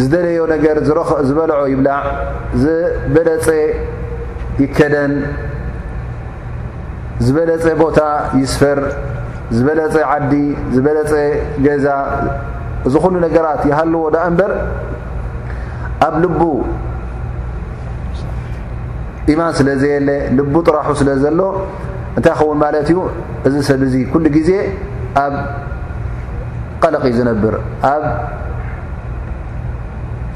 ዝደለዮ 0.00 0.40
ነገር 0.54 0.76
ዝበልዖ 1.28 1.60
ይብላዕ 1.72 2.02
ዝበለፀ 2.62 3.46
ይከደን 4.62 5.12
ዝበለፀ 7.26 7.64
ቦታ 7.82 8.00
ይስፍር 8.42 8.80
ዝበለፀ 9.56 9.94
ዓዲ 10.14 10.32
ዝበለፀ 10.74 11.12
ገዛ 11.66 11.86
እዚ 12.88 12.94
ኩሉ 13.04 13.14
ነገራት 13.26 13.62
ይሃልዎ 13.70 14.02
ዳኣ 14.14 14.24
እንበር 14.30 14.52
ኣብ 16.06 16.14
ልቡ 16.24 16.40
ኢማን 19.32 19.52
ስለ 19.58 19.68
ዘየለ 19.82 20.08
ልቡ 20.38 20.54
ጥራሑ 20.68 20.88
ስለ 21.00 21.08
ዘሎ 21.22 21.40
እንታይ 22.16 22.34
ኸውን 22.40 22.58
ማለት 22.62 22.86
እዩ 22.92 22.98
እዚ 23.48 23.54
ሰብ 23.68 23.80
እዚ 23.88 23.94
ኩሉ 24.12 24.24
ግዜ 24.36 24.50
ኣብ 25.24 25.34
ቀለቕ 26.82 27.02
እዩ 27.10 27.14
ዝነብር 27.18 27.54
ኣብ 27.92 28.04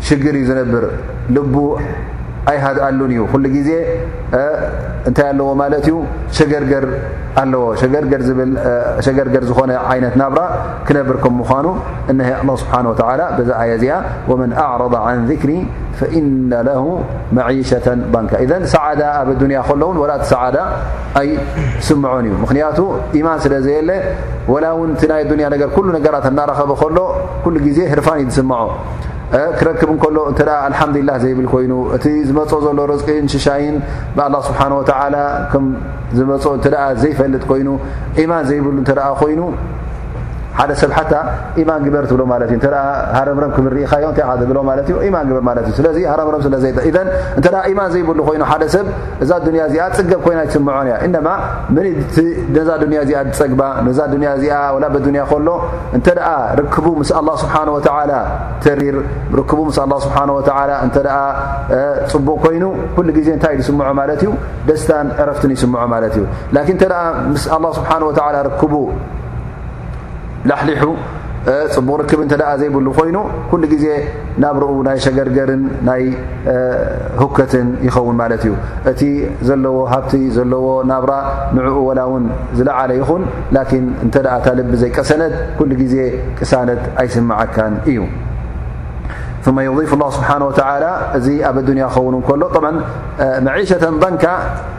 ሽግር 0.09 0.35
እዩ 0.41 0.45
ዝነብር 0.51 0.85
ይ 2.51 2.57
ሃ 2.63 2.69
ኣሉን 2.87 3.11
እዩ 3.15 3.21
ኩ 3.33 3.39
ዜ 3.67 3.71
እንታይ 5.09 5.27
ኣለዎ 5.33 5.47
ማለት 5.61 5.85
እዩ 5.89 5.97
ሸገርገር 6.37 6.85
ኣለዎ 7.43 7.61
ሸገርገር 9.05 9.43
ዝኾነ 9.51 9.71
ይነት 9.99 10.15
ናብራ 10.23 10.41
ክነብርكም 10.89 11.35
ምኑ 11.39 11.67
እ 12.13 12.15
ه 12.27 12.31
ስብه 12.63 13.31
ዛ 13.49 13.53
ኣየ 13.63 13.73
ዚኣ 13.83 13.93
وመن 14.31 14.51
أعረض 14.65 14.95
عن 15.07 15.17
ذكሪ 15.31 15.51
فإن 15.99 16.51
له 16.69 16.83
መሽة 17.37 17.87
ባን 18.13 18.25
ሰ 18.73 18.75
ኣብ 19.21 19.41
ያ 19.57 19.63
ሎ 19.81 19.83
ውን 20.01 20.07
ላ 20.11 20.15
ቲ 20.23 20.27
ሰ 20.33 20.35
ኣይ 21.21 21.29
ስምዖን 21.87 22.25
እዩ 22.29 22.35
ምክንያቱ 22.45 22.79
ማን 23.27 23.39
ስለ 23.45 23.55
ዘየለ 23.67 23.91
ላ 24.65 25.15
ይ 25.21 25.43
ያ 25.45 25.49
ነራት 25.57 26.27
እናረኸበ 26.33 26.71
ከሎ 26.83 26.99
ዜ 27.79 27.81
ርፋን 28.01 28.19
እዩ 28.25 28.29
ስምዖ 28.41 28.61
ክረክብ 29.59 29.91
ከሎ 30.03 30.17
እተ 30.31 30.41
አልሓምዱሊላ 30.65 31.11
ዘይብል 31.23 31.47
ኮይኑ 31.53 31.73
እቲ 31.97 32.05
ዝመፆ 32.29 32.51
ዘሎ 32.65 32.79
ርቂን 32.91 33.27
ሽሻይን 33.33 33.77
ብኣላه 34.17 34.41
ስብሓه 34.49 34.73
ወ 34.79 34.83
ም 35.65 35.69
ዝመ 36.19 36.31
እተ 36.59 36.65
ዘይፈልጥ 37.03 37.43
ኮይኑ 37.51 37.69
ኢማን 38.23 38.45
ዘይብሉ 38.51 38.77
እተኣ 38.85 39.01
ኮይኑ 39.21 39.41
ብማን 41.57 41.81
ግበር 41.87 42.05
ብሎሃረብብ 42.11 43.41
ክኢብርሃረብ 43.55 44.81
ዘማን 46.45 47.89
ዘይብሉ 47.95 48.19
ኮይኑብ 48.29 48.51
እዛ 49.25 49.31
ዚኣ 49.73 49.85
ፅገብ 49.99 50.21
ኮይና 50.25 50.41
ስምን 50.55 50.87
ያ 50.93 50.97
እ 51.07 51.09
ዛ 52.61 52.99
ያ 53.01 53.03
ዚ 53.09 53.33
ፀግባ 53.39 53.63
ዛ 53.99 54.01
ያ 54.53 54.59
ሎ 55.49 55.51
እተ 55.99 56.09
ክቡ 56.75 56.87
ስ 57.09 57.11
ስብ 57.43 57.73
ተሪር 58.65 58.99
ፅቡቅ 62.13 62.37
ኮይኑ 62.45 62.65
ዜ 63.29 63.31
ታይ 63.45 63.55
ዝስምዖ 63.61 63.89
ማ 64.01 64.05
ዩ 64.27 64.31
ደስታን 64.69 65.09
ዕረፍትን 65.23 65.51
ይስምዖ 65.57 66.09
ሊ 70.69 70.73
ፅبق 71.75 71.95
ርክ 72.01 72.11
ዘይብሉ 72.61 72.87
ኮይኑ 72.99 73.17
ኩل 73.51 73.63
ዜ 73.83 73.87
ናብرኡ 74.43 74.71
ናይ 74.87 74.99
ሸገርገር 75.05 75.51
ና 75.87 75.91
هከት 77.21 77.53
يኸን 77.87 78.17
እዩ 78.37 78.47
እቲ 78.91 79.01
ዘለዎ 79.49 79.77
ሃብቲ 79.93 80.13
ዘለዎ 80.37 80.67
ናብራ 80.91 81.13
نعኡ 81.57 81.75
وላ 81.89 82.01
ዝለعለ 82.59 82.91
ይኹን 83.01 83.23
ل 83.55 83.57
ታል 84.45 84.59
ዘይቀ 84.83 84.97
ሰነት 85.11 85.35
ل 85.71 85.83
ዜ 85.93 85.97
ቅሳነት 86.39 86.83
ኣይስም 87.01 87.29
እዩ 87.91 87.99
ث 89.45 89.49
ضፍ 90.03 90.17
لل 90.31 91.81
و 92.15 92.19
ኣ 92.19 92.39
ክሎ 93.67 94.79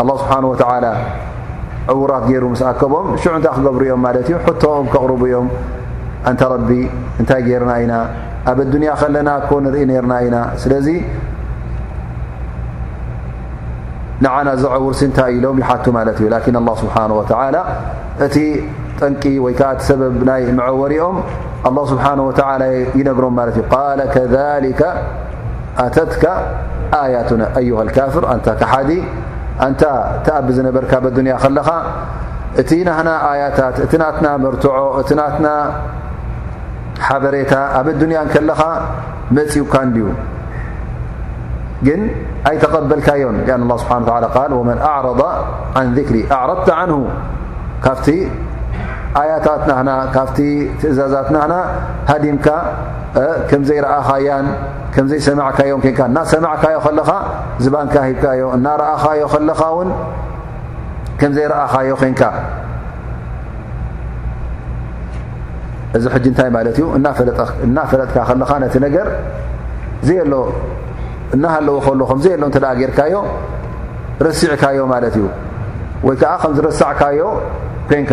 الله 0.00 0.16
ስብሓه 0.22 0.58
و 0.58 0.92
ዕውራት 1.92 2.24
ገይሩ 2.28 2.44
ስኣከቦም 2.60 3.08
ሽዑ 3.22 3.32
ታይ 3.44 3.52
ክገብሩ 3.56 3.82
እኦም 3.90 4.00
ማለት 4.04 4.28
እዩ 4.30 4.38
ቶም 4.62 4.86
ከقር 4.92 5.10
እኦም 5.26 5.46
እንተ 6.30 6.40
ቢ 6.68 6.70
እንታይ 7.20 7.40
ጌርና 7.48 7.70
ኢና 7.82 7.92
ኣብ 8.50 8.58
اዱንያ 8.64 8.90
ከለና 9.00 9.30
ንርኢ 9.66 9.78
ርና 10.04 10.14
ኢና 10.26 10.36
ስለዚ 10.62 10.86
ንና 14.24 14.48
ዘعውርሲ 14.62 15.00
እንታይ 15.08 15.30
ኢሎም 15.38 15.56
ይሓቱ 15.62 15.84
ማት 15.96 16.08
እዩ 16.20 16.26
لله 16.56 16.74
ስሓه 16.82 17.02
و 17.18 17.22
እቲ 18.26 18.36
ጠንቂ 19.00 19.22
ወይ 19.44 19.54
ከዓ 19.60 19.70
ቲ 19.78 19.80
ሰበብ 19.90 20.18
ናይ 20.30 20.42
መعወሪኦም 20.60 21.16
لله 21.70 21.84
ስብሓه 21.92 22.12
و 22.28 22.32
ይነግሮም 22.98 23.34
እዩ 23.52 23.60
ذ 24.32 24.84
ኣተትك 25.84 26.22
ኣያቱ 27.02 27.28
ه 27.80 27.84
ካፍር 27.96 28.24
እንተ 29.64 29.82
ቲኣብዝነበርካ 30.24 30.92
ዱንያ 31.18 31.34
ከለኻ 31.42 31.68
እቲ 32.60 32.70
ናና 32.88 33.08
ኣያታት 33.28 33.76
እቲ 33.84 33.92
ናትና 34.02 34.26
መርትዖ 34.44 34.70
እቲ 35.00 35.10
ናትና 35.20 35.48
ሓበሬታ 37.06 37.54
ኣብ 37.78 37.86
ዱንያ 38.02 38.18
ከለኻ 38.32 38.60
መፅኡካ 39.36 39.74
እድዩ 39.88 40.04
ግን 41.86 42.00
ኣይተቀበልካዮን 42.50 43.36
له 43.70 43.76
ስብሓ 43.82 43.96
ወመን 44.60 44.78
ኣعረض 44.88 45.20
عን 45.78 45.86
ذሪ 45.96 46.14
ኣረضተ 46.38 46.68
ን 46.88 46.92
ካ 47.84 47.86
ኣያታትናና 49.18 49.90
ካብቲ 50.14 50.38
ትእዛዛትናና 50.80 51.52
ሃዲምካ 52.10 52.46
ከምዘይረአኻ 53.50 54.08
ያን 54.28 54.46
ከምዘይሰማዕካዮ 54.94 55.72
ን 55.84 55.92
እናሰማዕካዮ 56.10 56.76
ከለኻ 56.86 57.10
ዝባንካ 57.64 57.94
ሂብካዮ 58.08 58.42
እናረኣኻዮ 58.56 59.22
ከለኻ 59.34 59.60
ውን 59.76 59.90
ከምዘይረአኻዮ 61.20 61.90
ኮንካ 62.02 62.22
እዚ 65.96 66.04
ሕጂ 66.14 66.26
እንታይ 66.32 66.50
ማለት 66.56 66.76
እዩ 66.80 66.86
እናፈለጥካ 67.68 68.16
ከለኻ 68.30 68.50
ነቲ 68.64 68.74
ነገር 68.86 69.08
ዘየሎ 70.08 70.32
እናሃለዎ 71.36 71.76
ከሎ 71.86 72.00
ከምዘ 72.10 72.26
የሎ 72.34 72.42
እንተደጌርካዮ 72.50 73.14
ረሲዕካዮ 74.28 74.80
ማለት 74.94 75.14
እዩ 75.20 75.26
ወይ 76.06 76.16
ከዓ 76.22 76.34
ከምዝርሳዕካዮ 76.42 77.20
ኮንካ 77.90 78.12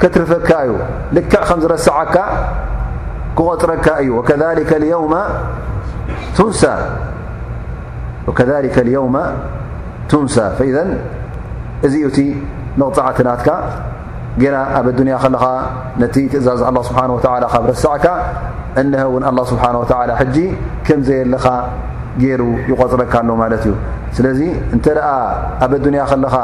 ከትርፈካ 0.00 0.50
እዩ 0.68 0.72
ልክዕ 1.16 1.40
ከምዝረስዓካ 1.48 2.16
ክቆፅረካ 3.36 3.86
እዩ 4.02 4.10
ذ 4.20 4.86
የው 8.96 9.06
ቱንሳ 10.10 10.40
እዚኡ 11.86 12.04
እቲ 12.10 12.18
መቕፅዓትናትካ 12.80 13.48
ና 14.54 14.56
ኣብ 14.78 14.86
ኣዱያ 14.90 15.16
ከለኻ 15.22 15.44
ነቲ 16.02 16.14
ትእዛዝ 16.32 16.60
ه 16.68 16.82
ስብሓ 16.88 17.00
ካብ 17.54 17.64
ረስዓካ 17.72 18.06
እነ 18.80 18.92
ውን 19.12 19.22
ه 19.28 19.42
ስብሓ 19.50 19.64
ጂ 20.34 20.38
ከምዘየለኻ 20.86 21.44
ገይሩ 22.22 22.42
ይቆፅረካ 22.70 23.14
ኣሎ 23.22 23.30
ማለት 23.42 23.62
እዩ 23.68 23.72
ስለዚ 24.16 24.40
እንተ 24.74 24.86
ኣ 25.12 25.16
ኣብ 25.66 25.72
ኣያ 25.90 26.04
ከለኻ 26.12 26.34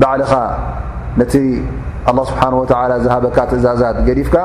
ባልኻ 0.00 0.32
الله 2.08 2.24
سبحنه 2.24 2.56
وتلى 2.56 2.94
هبك 3.10 3.38
እزز 3.54 3.82
فك 4.30 4.36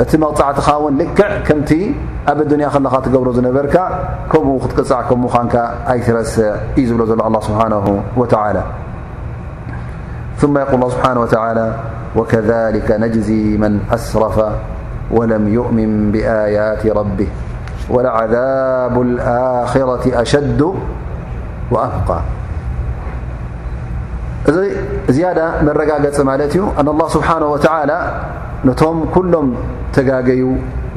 እت 0.00 0.16
مغعت 0.16 0.58
ون 0.84 0.94
لكع 0.98 1.30
كمت 1.46 1.70
ኣب 2.30 2.40
الدنيا 2.46 2.68
ل 2.84 2.86
تبر 3.04 3.28
نبرك 3.48 3.76
كم 4.30 4.44
تقع 4.78 5.02
ك 5.08 5.10
نك 5.12 5.54
يترسع 5.98 6.50
እዩ 6.80 6.84
زبل 6.88 7.02
الله 7.26 7.40
سبحنه 7.48 7.84
وتعلى 8.20 8.62
ثم 10.40 10.54
يقول 10.58 10.78
اله 10.82 10.94
بحنه 10.98 11.20
وتعلى 11.24 11.66
وكذلك 12.16 12.88
نجزي 13.04 13.58
من 13.62 13.72
أسرف 13.96 14.36
ولم 15.16 15.44
يؤمن 15.56 16.10
بآيات 16.14 16.82
ربه 16.86 17.28
ولعذاب 17.94 18.94
الآخرة 19.02 20.04
أشد 20.22 20.60
وأبقى 21.70 22.20
زيد 24.48 25.38
مرጋ 25.66 25.90
ت 26.16 26.18
أن 26.80 26.86
الله 26.94 27.06
سبحنه 27.16 27.48
وتعلى 27.54 27.98
ن 28.66 28.70
كلم 29.14 29.46
تججዩ 29.96 30.48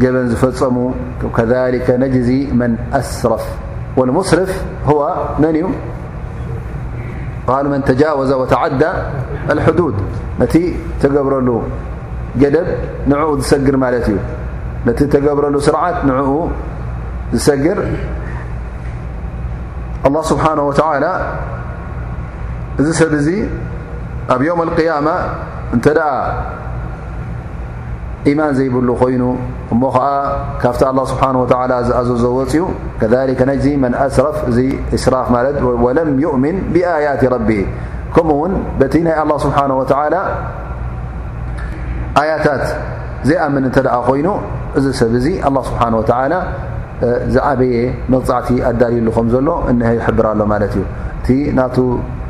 جبن 0.01 0.25
ዝفፀم 0.31 0.75
وكذلك 1.25 1.87
نجز 2.03 2.29
من 2.59 2.71
أسرف 2.93 3.43
ولمصرፍ 3.97 4.51
هو 4.87 5.01
من 5.41 5.75
قلمن 7.47 7.83
تجاوز 7.91 8.31
وتعد 8.33 8.83
الحدود 9.53 9.95
نت 10.41 10.53
تብرل 11.01 11.49
جب 12.41 12.55
نع 13.11 13.19
ت 14.99 15.15
ر 15.55 15.59
سرعت 15.67 15.97
نع 16.09 16.15
ر 16.19 16.25
الله 20.07 20.21
نه 20.69 20.95
وى 20.95 21.62
እዚ 22.81 22.89
ሰብ 22.99 23.11
እዚ 23.19 23.27
ኣብ 24.33 24.41
ዮውም 24.45 24.59
اقያማ 24.65 25.07
እንተ 25.75 25.85
ደኣ 25.97 26.07
ኢማን 28.29 28.51
ዘይብሉ 28.57 28.89
ኮይኑ 29.01 29.23
እሞ 29.73 29.81
ከዓ 29.95 30.05
ካብቲ 30.61 30.81
ه 30.97 31.03
ስብሓه 31.11 31.35
ዝኣዘዘወፅ 31.89 32.51
ዩ 32.57 32.61
ከ 33.39 33.41
ነዚ 33.49 33.65
መን 33.83 33.93
ኣስረፍ 34.05 34.37
እዚ 34.51 34.59
እስራፍ 34.97 35.27
ማለት 35.35 35.57
ወለም 35.85 36.09
ይؤሚን 36.23 36.57
ብኣያት 36.73 37.21
ረቢ 37.35 37.49
ከምኡ 38.15 38.37
ውን 38.41 38.53
በቲ 38.79 38.93
ናይ 39.07 39.15
ه 39.21 39.23
ስብሓه 39.45 40.17
ኣያታት 42.21 42.65
ዘይኣምን 43.27 43.63
እንተ 43.69 43.77
ኮይኑ 44.09 44.27
እዚ 44.77 44.85
ሰብ 45.01 45.11
እዚ 45.21 45.27
له 45.55 45.59
ስብሓه 45.69 45.89
ዝዓበየ 47.33 47.75
መቕፃዕቲ 48.11 48.49
ኣዳልዩሉ 48.69 49.07
ከም 49.15 49.27
ዘሎ 49.33 49.47
እሀ 49.71 49.89
ሕብራሎ 50.05 50.39
ማለት 50.51 50.73
እዩ 50.77 50.83
እቲ 51.19 51.27
ና 51.57 51.61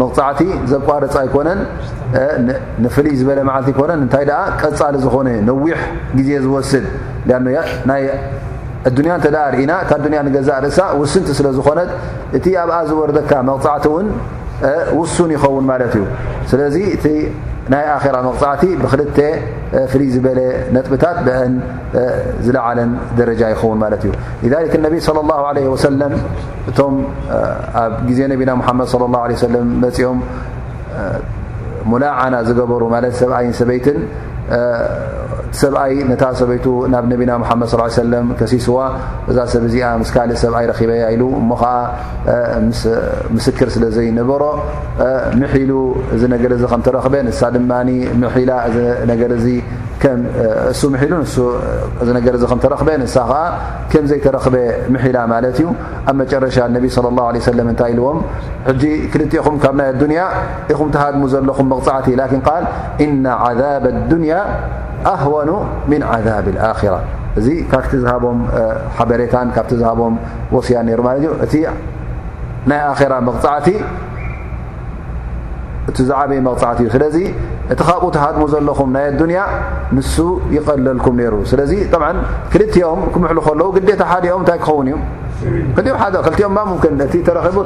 መቕፃዕቲ 0.00 0.40
ዘቋረፃ 0.70 1.14
ኣይኮነን 1.22 1.60
ንፍልይ 2.84 3.14
ዝበለ 3.20 3.38
መዓልቲ 3.48 3.68
ኮነን 3.78 4.00
እንታይ 4.04 4.24
ቀፃሊ 4.60 4.94
ዝኾነ 5.04 5.28
ነዊሕ 5.48 5.80
ግዜ 6.18 6.28
ዝወስድ 6.44 6.84
ናይ 7.90 8.04
ኣዱኒያ 8.88 9.14
ተ 9.24 9.28
ርእና 9.54 9.72
ካዱያ 9.88 10.20
ንገዛእ 10.26 10.58
ርእሳ 10.64 10.80
ውስንቲ 11.00 11.28
ስለ 11.38 11.46
ዝኾነት 11.56 11.90
እቲ 12.38 12.46
ኣብኣ 12.62 12.76
ዝወርደካ 12.90 13.30
መቕፃዕቲ 13.48 13.84
እውን 13.92 14.06
ውሱን 14.98 15.30
ይኸውን 15.34 15.64
ማለት 15.70 15.92
እዩ 15.98 16.04
ናይ 17.72 17.84
ኣራ 18.02 18.16
መقፃዕቲ 18.26 18.62
ብክልተ 18.82 19.18
ፍልይ 19.92 20.08
ዝበለ 20.12 20.38
ነጥብታት 20.74 21.18
ብአን 21.26 21.52
ዝለዓለን 22.46 22.90
ደረጃ 23.18 23.40
ይኸውን 23.52 23.78
ማለት 23.84 24.02
እዩ 24.04 24.12
ذك 24.52 24.72
ነቢ 24.86 24.94
صلى 25.08 25.20
الله 25.24 25.38
ع 25.50 25.52
وሰለም 25.74 26.12
እቶም 26.70 26.94
ኣብ 27.82 27.92
ጊዜ 28.08 28.20
ነቢና 28.32 28.50
ሓመድ 28.68 28.86
صى 28.92 28.96
اه 29.00 29.26
عه 29.26 29.60
መፅኦም 29.84 30.18
ሙላዓና 31.90 32.34
ዝገበሩ 32.48 32.82
ማለ 32.94 33.04
ሰብኣይን 33.20 33.52
ሰበይትን 33.60 33.98
ሰብኣይ 35.60 35.92
ነታ 36.10 36.22
ሰበይቱ 36.40 36.66
ናብ 36.92 37.04
ነቢና 37.12 37.32
ሙሓመድ 37.42 37.68
ሰለም 38.00 38.26
ከሲስዋ 38.38 38.78
እዛ 39.30 39.36
ሰብ 39.52 39.62
እዚኣ 39.68 39.84
ምስ 40.02 40.10
ካልእ 40.14 40.38
ሰብኣይ 40.44 40.64
ረኺበያ 40.70 41.04
ኢሉ 41.14 41.22
እሞ 41.40 41.50
ከዓ 41.62 41.70
ስምስክር 42.80 43.68
ስለ 43.74 43.84
ዘይነበሮ 43.96 44.42
ምሒሉ 45.42 45.72
እዚ 46.16 46.22
ነገር 46.34 46.52
ከም 46.72 46.82
ተረክበ 46.88 47.14
ንሳ 47.28 47.40
ድማ 47.56 47.70
ምሒላ 48.22 48.50
እ 48.70 48.82
ነገር 49.12 49.32
ሱ 50.80 50.82
ሉ 50.90 50.92
ረክ 52.16 52.26
ሳ 53.14 53.22
ዓ 53.30 53.32
ከም 53.92 54.04
ዘይተረክበ 54.10 54.56
ምሒላ 54.94 55.16
ማት 55.32 55.44
እዩ 55.52 55.60
ኣብ 56.08 56.14
መጨረሻ 56.22 56.56
ነ 56.74 56.76
صى 56.96 57.06
الله 57.12 57.24
عله 57.30 57.40
እታይ 57.74 57.88
ኢልዎም 57.94 58.18
ክልኹም 59.12 59.56
ካብ 59.64 59.74
ዱንያ 60.02 60.20
ኢኹ 60.72 60.80
ሃድሙ 61.02 61.22
ዘለኹ 61.34 61.58
መغፅዕቲ 61.72 62.06
ል 62.20 62.22
إن 63.04 63.24
عذب 63.44 63.84
الዱንያ 63.94 64.34
ኣهوኑ 65.14 65.50
من 65.90 66.00
عذب 66.12 66.46
اራ 66.70 66.78
እዚ 67.38 67.46
ካፍቲ 67.72 67.92
ዝቦም 68.04 68.38
ሓበሬታ 68.98 69.34
ካብ 69.56 69.66
ዝቦም 69.82 70.14
ወስያ 70.56 70.76
ሩ 70.98 71.00
እ 71.44 71.46
እ 71.46 71.48
ዝበይ 76.08 76.40
መغዕ 76.46 76.76
እዩ 76.84 76.88
ስ 77.14 77.16
እቲ 77.72 77.80
ካብኡትሃድሙ 77.88 78.42
ዘለኹም 78.52 78.88
ናይ 78.96 79.04
ኣዱንያ 79.12 79.38
ንሱ 79.96 80.14
ይቀለልኩም 80.56 81.14
ነይሩ 81.20 81.34
ስለዚ 81.50 81.72
ክልኦም 82.52 83.00
ክምሕሉ 83.14 83.38
ከለዉ 83.46 83.66
ግታ 83.76 84.02
ሓኦም 84.12 84.42
እታይ 84.44 84.58
ክኸውን 84.62 84.88
እዩ 84.90 85.94
ክም 86.26 86.56
እ 87.06 87.08
ረክቦ 87.38 87.56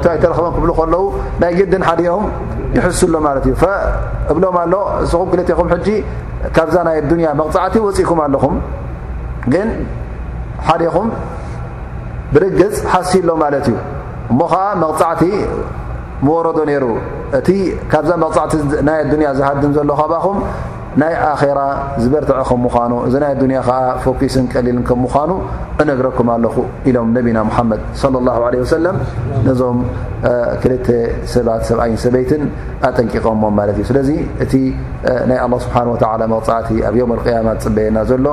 ክብ 0.57 0.71
ከለዉ 0.79 1.01
ናይ 1.43 1.53
ግድን 1.59 1.85
ሓኦም 1.89 2.23
ይሕሱሎ 2.77 3.13
ማት 3.27 3.47
እዩ 3.51 3.55
እብሎም 4.33 4.57
ኣሎ 4.63 4.73
ንስኹ 5.05 5.21
ክልኹም 5.31 5.67
ካብዛ 6.57 6.75
ናይ 6.89 6.95
ኣዱንያ 7.03 7.27
መቕፃዕቲ 7.39 7.75
ወፅኢኩም 7.87 8.19
ኣለኹም 8.27 8.55
ግን 9.55 9.67
ሓኹም 10.67 11.07
ብርግፅ 12.35 12.75
ሓሲ 12.91 13.11
ሎ 13.27 13.31
ማለት 13.45 13.65
እዩ 13.71 13.75
እሞ 14.31 14.39
ከዓ 14.51 14.61
መቕፃዕቲ 14.85 15.21
ወረዶ 16.29 16.57
ነይሩ 16.69 16.85
እቲ 17.39 17.49
ካብዛ 17.91 18.11
መቕፃዕቲናይ 18.23 18.97
ኣዱንያ 19.03 19.29
ዝሃድም 19.37 19.71
ዘሎ 19.75 19.89
ካብኹም 19.99 20.37
ናይ 21.01 21.13
ኣኼራ 21.29 21.59
ዝበርትዐ 22.01 22.39
ከምምዃኑ 22.49 22.91
እዚ 23.07 23.13
ናይ 23.23 23.31
ኣዱንያ 23.35 23.59
ከዓ 23.67 23.77
ፎኪስን 24.03 24.45
ቀሊልን 24.53 24.83
ከም 24.89 24.99
ምዃኑ 25.03 25.31
እነግረኩም 25.81 26.27
ኣለኹ 26.33 26.55
ኢሎም 26.89 27.07
ነቢና 27.17 27.37
ሙሓመድ 27.49 27.81
ለ 28.15 28.21
ላ 28.27 28.35
ለ 28.53 28.59
ወሰለም 28.63 28.97
ነዞም 29.47 29.79
ክልተ 30.63 30.87
ሰባት 31.33 31.63
ሰብኣይን 31.69 31.97
ሰበይትን 32.05 32.43
ኣጠንቂቖሞም 32.89 33.55
ማለት 33.59 33.79
እዩ 33.81 33.85
ስለዚ 33.91 34.09
እቲ 34.45 34.53
ናይ 35.31 35.39
ኣላ 35.45 35.55
ስብሓን 35.65 35.89
ወተላ 35.93 36.21
መቕፃዕቲ 36.35 36.69
ኣብ 36.89 36.95
ዮም 37.01 37.13
ልቅያማ 37.19 37.47
ፅበየና 37.65 37.97
ዘሎ 38.11 38.27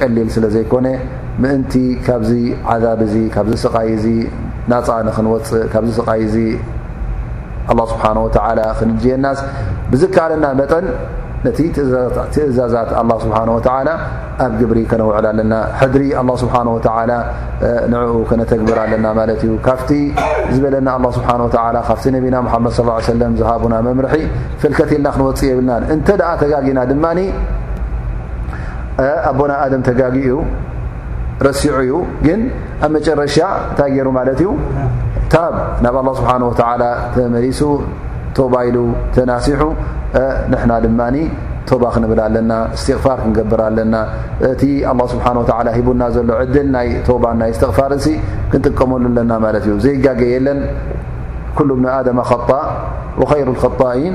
ቀሊል 0.00 0.30
ስለ 0.38 0.44
ዘይኮነ 0.56 0.88
ምእንቲ 1.44 1.74
ካብዚ 2.08 2.32
ዓዛብ 2.74 3.00
እዚ 3.06 3.14
ካብዚ 3.36 3.52
ስቃይ 3.66 3.90
እዚ 3.96 4.06
ናፃ 4.72 4.88
ንክንወፅእ 5.08 5.64
ካብዚ 5.74 5.90
ስቃይ 6.00 6.20
እዚ 6.28 6.36
ስብሓ 7.90 8.24
ክንጀየናስ 8.80 9.38
ብዝከኣለና 9.92 10.46
መጠን 10.60 10.84
ነቲ 11.46 11.58
ትእዛዛት 12.34 12.90
ኣ 13.00 13.02
ስብሓ 13.24 13.38
ወላ 13.56 13.90
ኣብ 14.44 14.52
ግብሪ 14.60 14.78
ከነውዕላ 14.90 15.26
ኣለና 15.32 15.52
ሕድሪ 15.80 16.02
ኣ 16.20 16.22
ስብሓ 16.42 16.54
ወ 16.76 16.78
ንዕኡ 17.92 18.14
ከነተግብርኣለና 18.30 19.06
ማለት 19.18 19.40
እዩ 19.46 19.52
ካብቲ 19.66 19.90
ዝበለና 20.54 20.88
ኣ 20.96 21.10
ስብሓ 21.18 21.28
ካብቲ 21.88 22.04
ነቢና 22.16 22.36
ሓመድ 22.54 22.72
ص 22.78 23.06
ሰለም 23.12 23.32
ዝሃቡና 23.40 23.74
መምርሒ 23.88 24.14
ፍልከትልና 24.62 25.06
ክንወፅእ 25.16 25.50
የብልና 25.52 25.72
እንተ 25.96 26.08
ደኣ 26.22 26.30
ተጋጊእና 26.42 26.80
ድማ 26.92 27.06
ኣቦና 29.30 29.52
ኣደም 29.64 29.82
ተጋጊኡ 29.88 30.32
ረሲዑ 31.46 31.76
እዩግ 31.94 32.42
ኣብ 32.84 32.90
መጨረሻ 32.96 33.36
እታ 33.70 33.80
ይሩ 33.98 34.08
ማለ 34.18 34.28
እዩ 34.40 34.48
ናብ 35.84 35.96
لله 35.96 36.14
ስሓه 36.18 36.42
و 36.48 36.50
ተመሊሱ 37.16 37.60
ቶባ 38.36 38.54
ኢሉ 38.68 38.78
ተናሲሑ 39.16 39.62
نና 40.52 40.70
ድማ 40.84 41.00
ቶባ 41.68 41.84
ክንብል 41.94 42.20
ኣለና 42.24 42.52
ስትغፋር 42.80 43.18
ክንገብር 43.24 43.60
ኣለና 43.68 43.94
እቲ 44.50 44.62
لله 44.86 45.06
ስه 45.12 45.16
و 45.68 45.74
ሂቡና 45.76 46.02
ዘሎ 46.16 46.28
ዕድል 46.44 46.68
ናይ 46.76 46.88
ቶባ 47.08 47.24
ናይ 47.40 47.50
ስፋር 47.60 47.92
እ 47.98 48.02
ክንጥቀመሉ 48.52 49.04
ለና 49.18 49.32
እዩ 49.62 49.68
ዘይጋየለን 49.86 50.60
كل 51.58 51.70
ط 52.48 52.50
وሩ 53.30 53.50
لخطኢን 53.56 54.14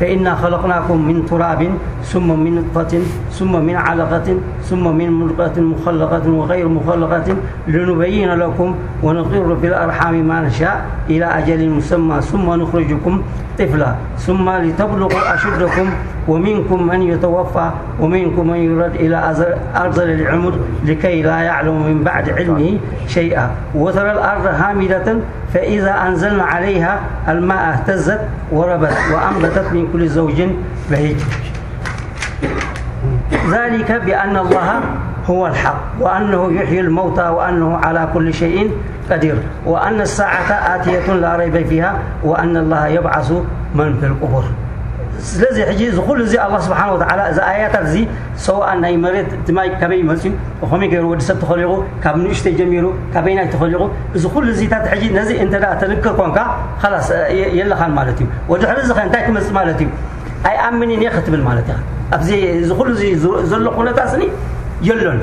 فإنا 0.00 0.34
خلقناكم 0.34 1.08
من 1.08 1.26
تراب 1.26 1.68
ثم 2.04 2.40
مننطفةثم 2.44 3.52
من 3.66 3.76
علقة 3.76 4.36
ثم 4.62 4.96
من 4.96 5.28
لةمخلة 5.38 6.22
وغير 6.26 6.68
مخلقة 6.68 7.36
لنبين 7.68 8.34
لكم 8.34 8.74
ونطر 9.02 9.54
بالأرحام 9.54 10.14
مانشاء 10.28 10.86
إلى 11.10 11.24
أجل 11.24 11.68
مسمى 11.70 12.20
ثم 12.22 12.50
نخرجكم 12.52 13.22
طفلا 13.58 13.94
ثم 14.18 14.50
لتبلغ 14.50 15.34
أشدكم 15.34 15.90
ومنكم 16.28 16.86
من 16.86 17.02
يتوفى 17.02 17.70
ومنكم 18.00 18.50
من 18.50 18.56
يرد 18.56 18.94
إلى 18.94 19.34
أرزل 19.76 20.10
العمد 20.10 20.52
لكي 20.84 21.22
لا 21.22 21.38
يعلم 21.40 21.82
منبعد 21.86 22.30
علمه 22.30 22.78
شيئا 23.08 23.50
وترى 23.74 24.12
الأرض 24.12 24.46
هامة 24.46 25.20
فإذا 25.54 25.94
أنزلنا 26.08 26.42
عليها 26.42 27.00
الماء 27.28 27.74
اتزتورت 27.74 28.24
كل 29.92 30.08
زوج 30.08 30.42
بهج 30.90 31.16
ذلك 33.50 33.92
بأن 33.92 34.36
الله 34.36 34.80
هو 35.30 35.46
الحق 35.46 35.80
و 36.00 36.08
أنه 36.08 36.52
يحي 36.52 36.80
الموتى 36.80 37.22
و 37.28 37.40
أنه 37.40 37.76
على 37.76 38.08
كل 38.14 38.34
شيء 38.34 38.70
قدير 39.10 39.34
وأن 39.66 40.00
الساعة 40.00 40.50
آتية 40.76 41.12
لا 41.12 41.36
ريب 41.36 41.66
فيها 41.66 41.98
وأن 42.24 42.56
الله 42.56 42.86
يبعث 42.86 43.32
من 43.74 43.94
في 44.00 44.06
الكبر 44.06 44.44
ስለዚ 45.30 45.56
ሕጂ 45.68 45.80
ኩሉ 46.06 46.18
እዚ 46.28 46.34
ኣه 46.44 46.52
ስብሓን 46.66 47.00
እዚ 47.32 47.38
ኣያታት 47.50 47.84
እዚ 47.88 47.96
ሰውኣን 48.46 48.78
ናይ 48.84 48.94
መሬት 49.04 49.30
ድማይ 49.46 49.68
ካበይ 49.80 50.00
መፅ 50.10 50.22
ብኸመይ 50.60 50.88
ገይሩ 50.92 51.04
ወዲሰብ 51.12 51.36
ተኸሪቑ 51.42 51.72
ካብ 52.04 52.16
ንእሽተይ 52.22 52.54
ጀሚሩ 52.60 52.84
ካብይናይ 53.14 53.46
ተኸሊቑ 53.54 53.82
እዚ 54.16 54.24
ኩሉ 54.34 54.46
ዚ 54.58 54.62
ታት 54.72 54.86
ሕጂ 54.92 55.04
ነዚ 55.18 55.30
እንተ 55.44 55.54
ተንክር 55.82 56.12
ኮንካ 56.20 56.38
ስ 57.08 57.10
የለኻን 57.58 57.92
ማለት 57.98 58.18
እዩ 58.24 58.26
ወድሕሪዚ 58.52 58.88
ኸ 58.96 58.98
እንታይ 59.06 59.22
ክመፅእ 59.28 59.54
ማለት 59.60 59.78
እዩ 59.84 59.88
ኣይ 60.50 60.56
ኣምኒ 60.68 60.90
ኒ 61.02 61.06
ክትብል 61.16 61.42
ማለት 61.48 61.68
ኣ 61.76 62.18
ዚ 62.28 62.34
ሉ 62.90 62.90
ዘሎ 63.52 63.66
ኩነታ 63.78 63.98
ስኒ 64.12 64.24
የሎኒ 64.88 65.22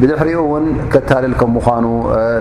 ብድሕሪኡ 0.00 0.38
እውን 0.46 0.64
ከታልል 0.92 1.34
ከም 1.40 1.50
ምኳኑ 1.56 1.84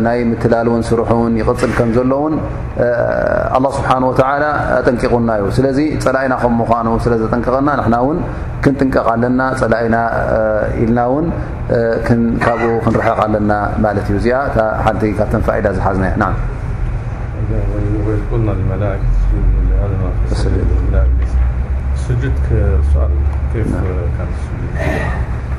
ናይ 0.05 0.19
ምትላል 0.29 0.67
እውን 0.69 0.81
ስርሑውን 0.87 1.33
ይቕፅል 1.41 1.71
ከም 1.77 1.89
ዘሎ 1.97 2.13
ውን 2.23 2.35
ه 2.77 2.79
ስብሓ 3.77 3.89
ወ 4.05 4.07
ኣጠንቂቁና 4.77 5.29
እዩ 5.39 5.45
ስለዚ 5.57 5.79
ፀላኢና 6.05 6.33
ከም 6.43 6.53
ምኑ 6.59 6.87
ስለዘጠንቀቐና 7.05 7.69
ንና 7.83 7.95
እውን 8.03 8.17
ክንጥንቀቕ 8.63 9.05
ኣለና 9.13 9.41
ፀላኢና 9.59 9.97
ኢልና 10.83 10.97
እውን 11.09 11.25
ካብኡ 12.45 12.71
ክንርሐቕ 12.85 13.19
ኣለና 13.25 13.51
ማለት 13.85 14.05
እዩ 14.13 14.17
እዚኣ 14.21 14.35
ሓንቲ 14.87 15.03
ካብ 15.19 15.31
ኢዳ 15.59 15.67
ዝሓዝና 15.77 16.05
ና 16.23 16.25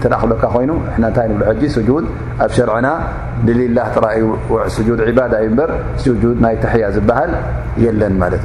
እ 0.00 0.02
ክለካ 0.20 0.42
ኮይኑ 0.54 0.70
ታይ 1.16 1.26
ብ 1.40 1.42
ጂ 1.60 1.62
سجد 1.76 2.04
ኣብ 2.44 2.50
شርعና 2.56 2.86
ሊላه 3.58 3.86
تራዩ 3.94 4.22
سجد 4.76 4.98
عبد 5.08 5.32
እዩ 5.44 5.48
በር 5.58 5.70
سجد 6.04 6.22
ናይ 6.44 6.54
تحያ 6.64 6.82
ዝبሃል 6.96 7.30
يለን 7.84 8.14
ማት 8.22 8.34
ዩ 8.42 8.44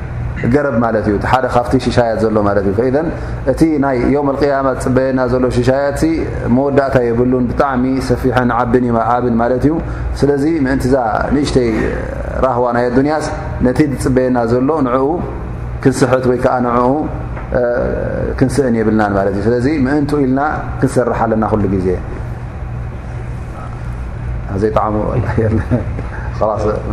ካብ 0.53 1.65
ሽሻያት 1.85 2.21
ሎ 2.35 2.37
እቲ 3.51 3.61
ናይ 3.83 3.97
ዮም 4.15 4.29
قያ 4.41 4.53
ፅበየና 4.83 5.19
ሎ 5.43 5.47
ሽሻያ 5.57 5.81
መወዳእታ 6.55 6.95
የብን 7.07 7.33
ብጣሚ 7.51 7.83
ፊ 8.21 8.23
ዩ 9.71 9.75
ስለዚ 10.21 10.45
እእዛ 10.75 10.95
ንእሽተይ 11.35 11.69
ራህዋ 12.45 12.65
ናይ 12.77 12.85
ኣዱንያ 12.91 13.15
ቲ 13.79 13.89
ፅበየና 14.05 14.37
ዘሎ 14.53 14.69
ንኡ 14.87 15.07
ክስት 15.83 16.01
ይዓ 16.35 17.61
ስእን 18.55 18.75
የብና 18.79 19.01
እን 19.99 20.05
ኢልና 20.23 20.41
ክሰር 20.81 21.07
ኣለና 21.23 21.45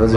ዜዘ 0.01 0.17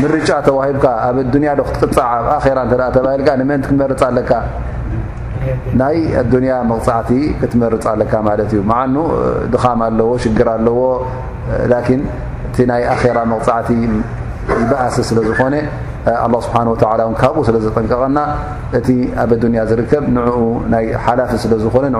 ምርጫ 0.00 0.30
ተዋሂብካ 0.46 0.86
ኣብ 1.06 1.16
ኣዱንያ 1.22 1.50
ዶ 1.58 1.62
ክትቅፃዕ 1.68 2.06
ኣብኣራ 2.34 2.58
እተ 2.68 2.72
ተባሂል 2.96 3.22
ንመንቲ 3.40 3.64
ክመርፅ 3.70 4.02
ኣለካ 4.08 4.32
ናይ 5.80 5.96
ኣዱንያ 6.22 6.52
መቕፃዕቲ 6.70 7.10
ክትመርፅ 7.40 7.84
ኣለካ 7.92 8.12
ማለት 8.28 8.50
እዩ 8.54 8.60
መዓኑ 8.70 8.94
ድኻም 9.54 9.80
ኣለዎ 9.88 10.10
ሽግር 10.24 10.48
ኣለዎ 10.56 10.78
ን 12.00 12.02
እቲ 12.50 12.56
ናይ 12.72 12.82
ኣራ 12.92 13.18
መቕፃዕቲ 13.32 13.70
ይበእሲ 14.60 14.96
ስለዝኾነ 15.08 15.54
ኣ 16.22 16.26
ስብሓ 16.46 16.56
ወተላ 16.74 17.00
ካብኡ 17.22 17.42
ስለዘጠንቀቐና 17.50 18.18
እቲ 18.78 18.88
ኣብ 19.24 19.30
ኣዱንያ 19.38 19.60
ዝርከብ 19.72 20.04
ንኡ 20.14 20.38
ናይ 20.76 20.86
ሓላፊ 21.08 21.32
ስለዝኾነ 21.44 21.98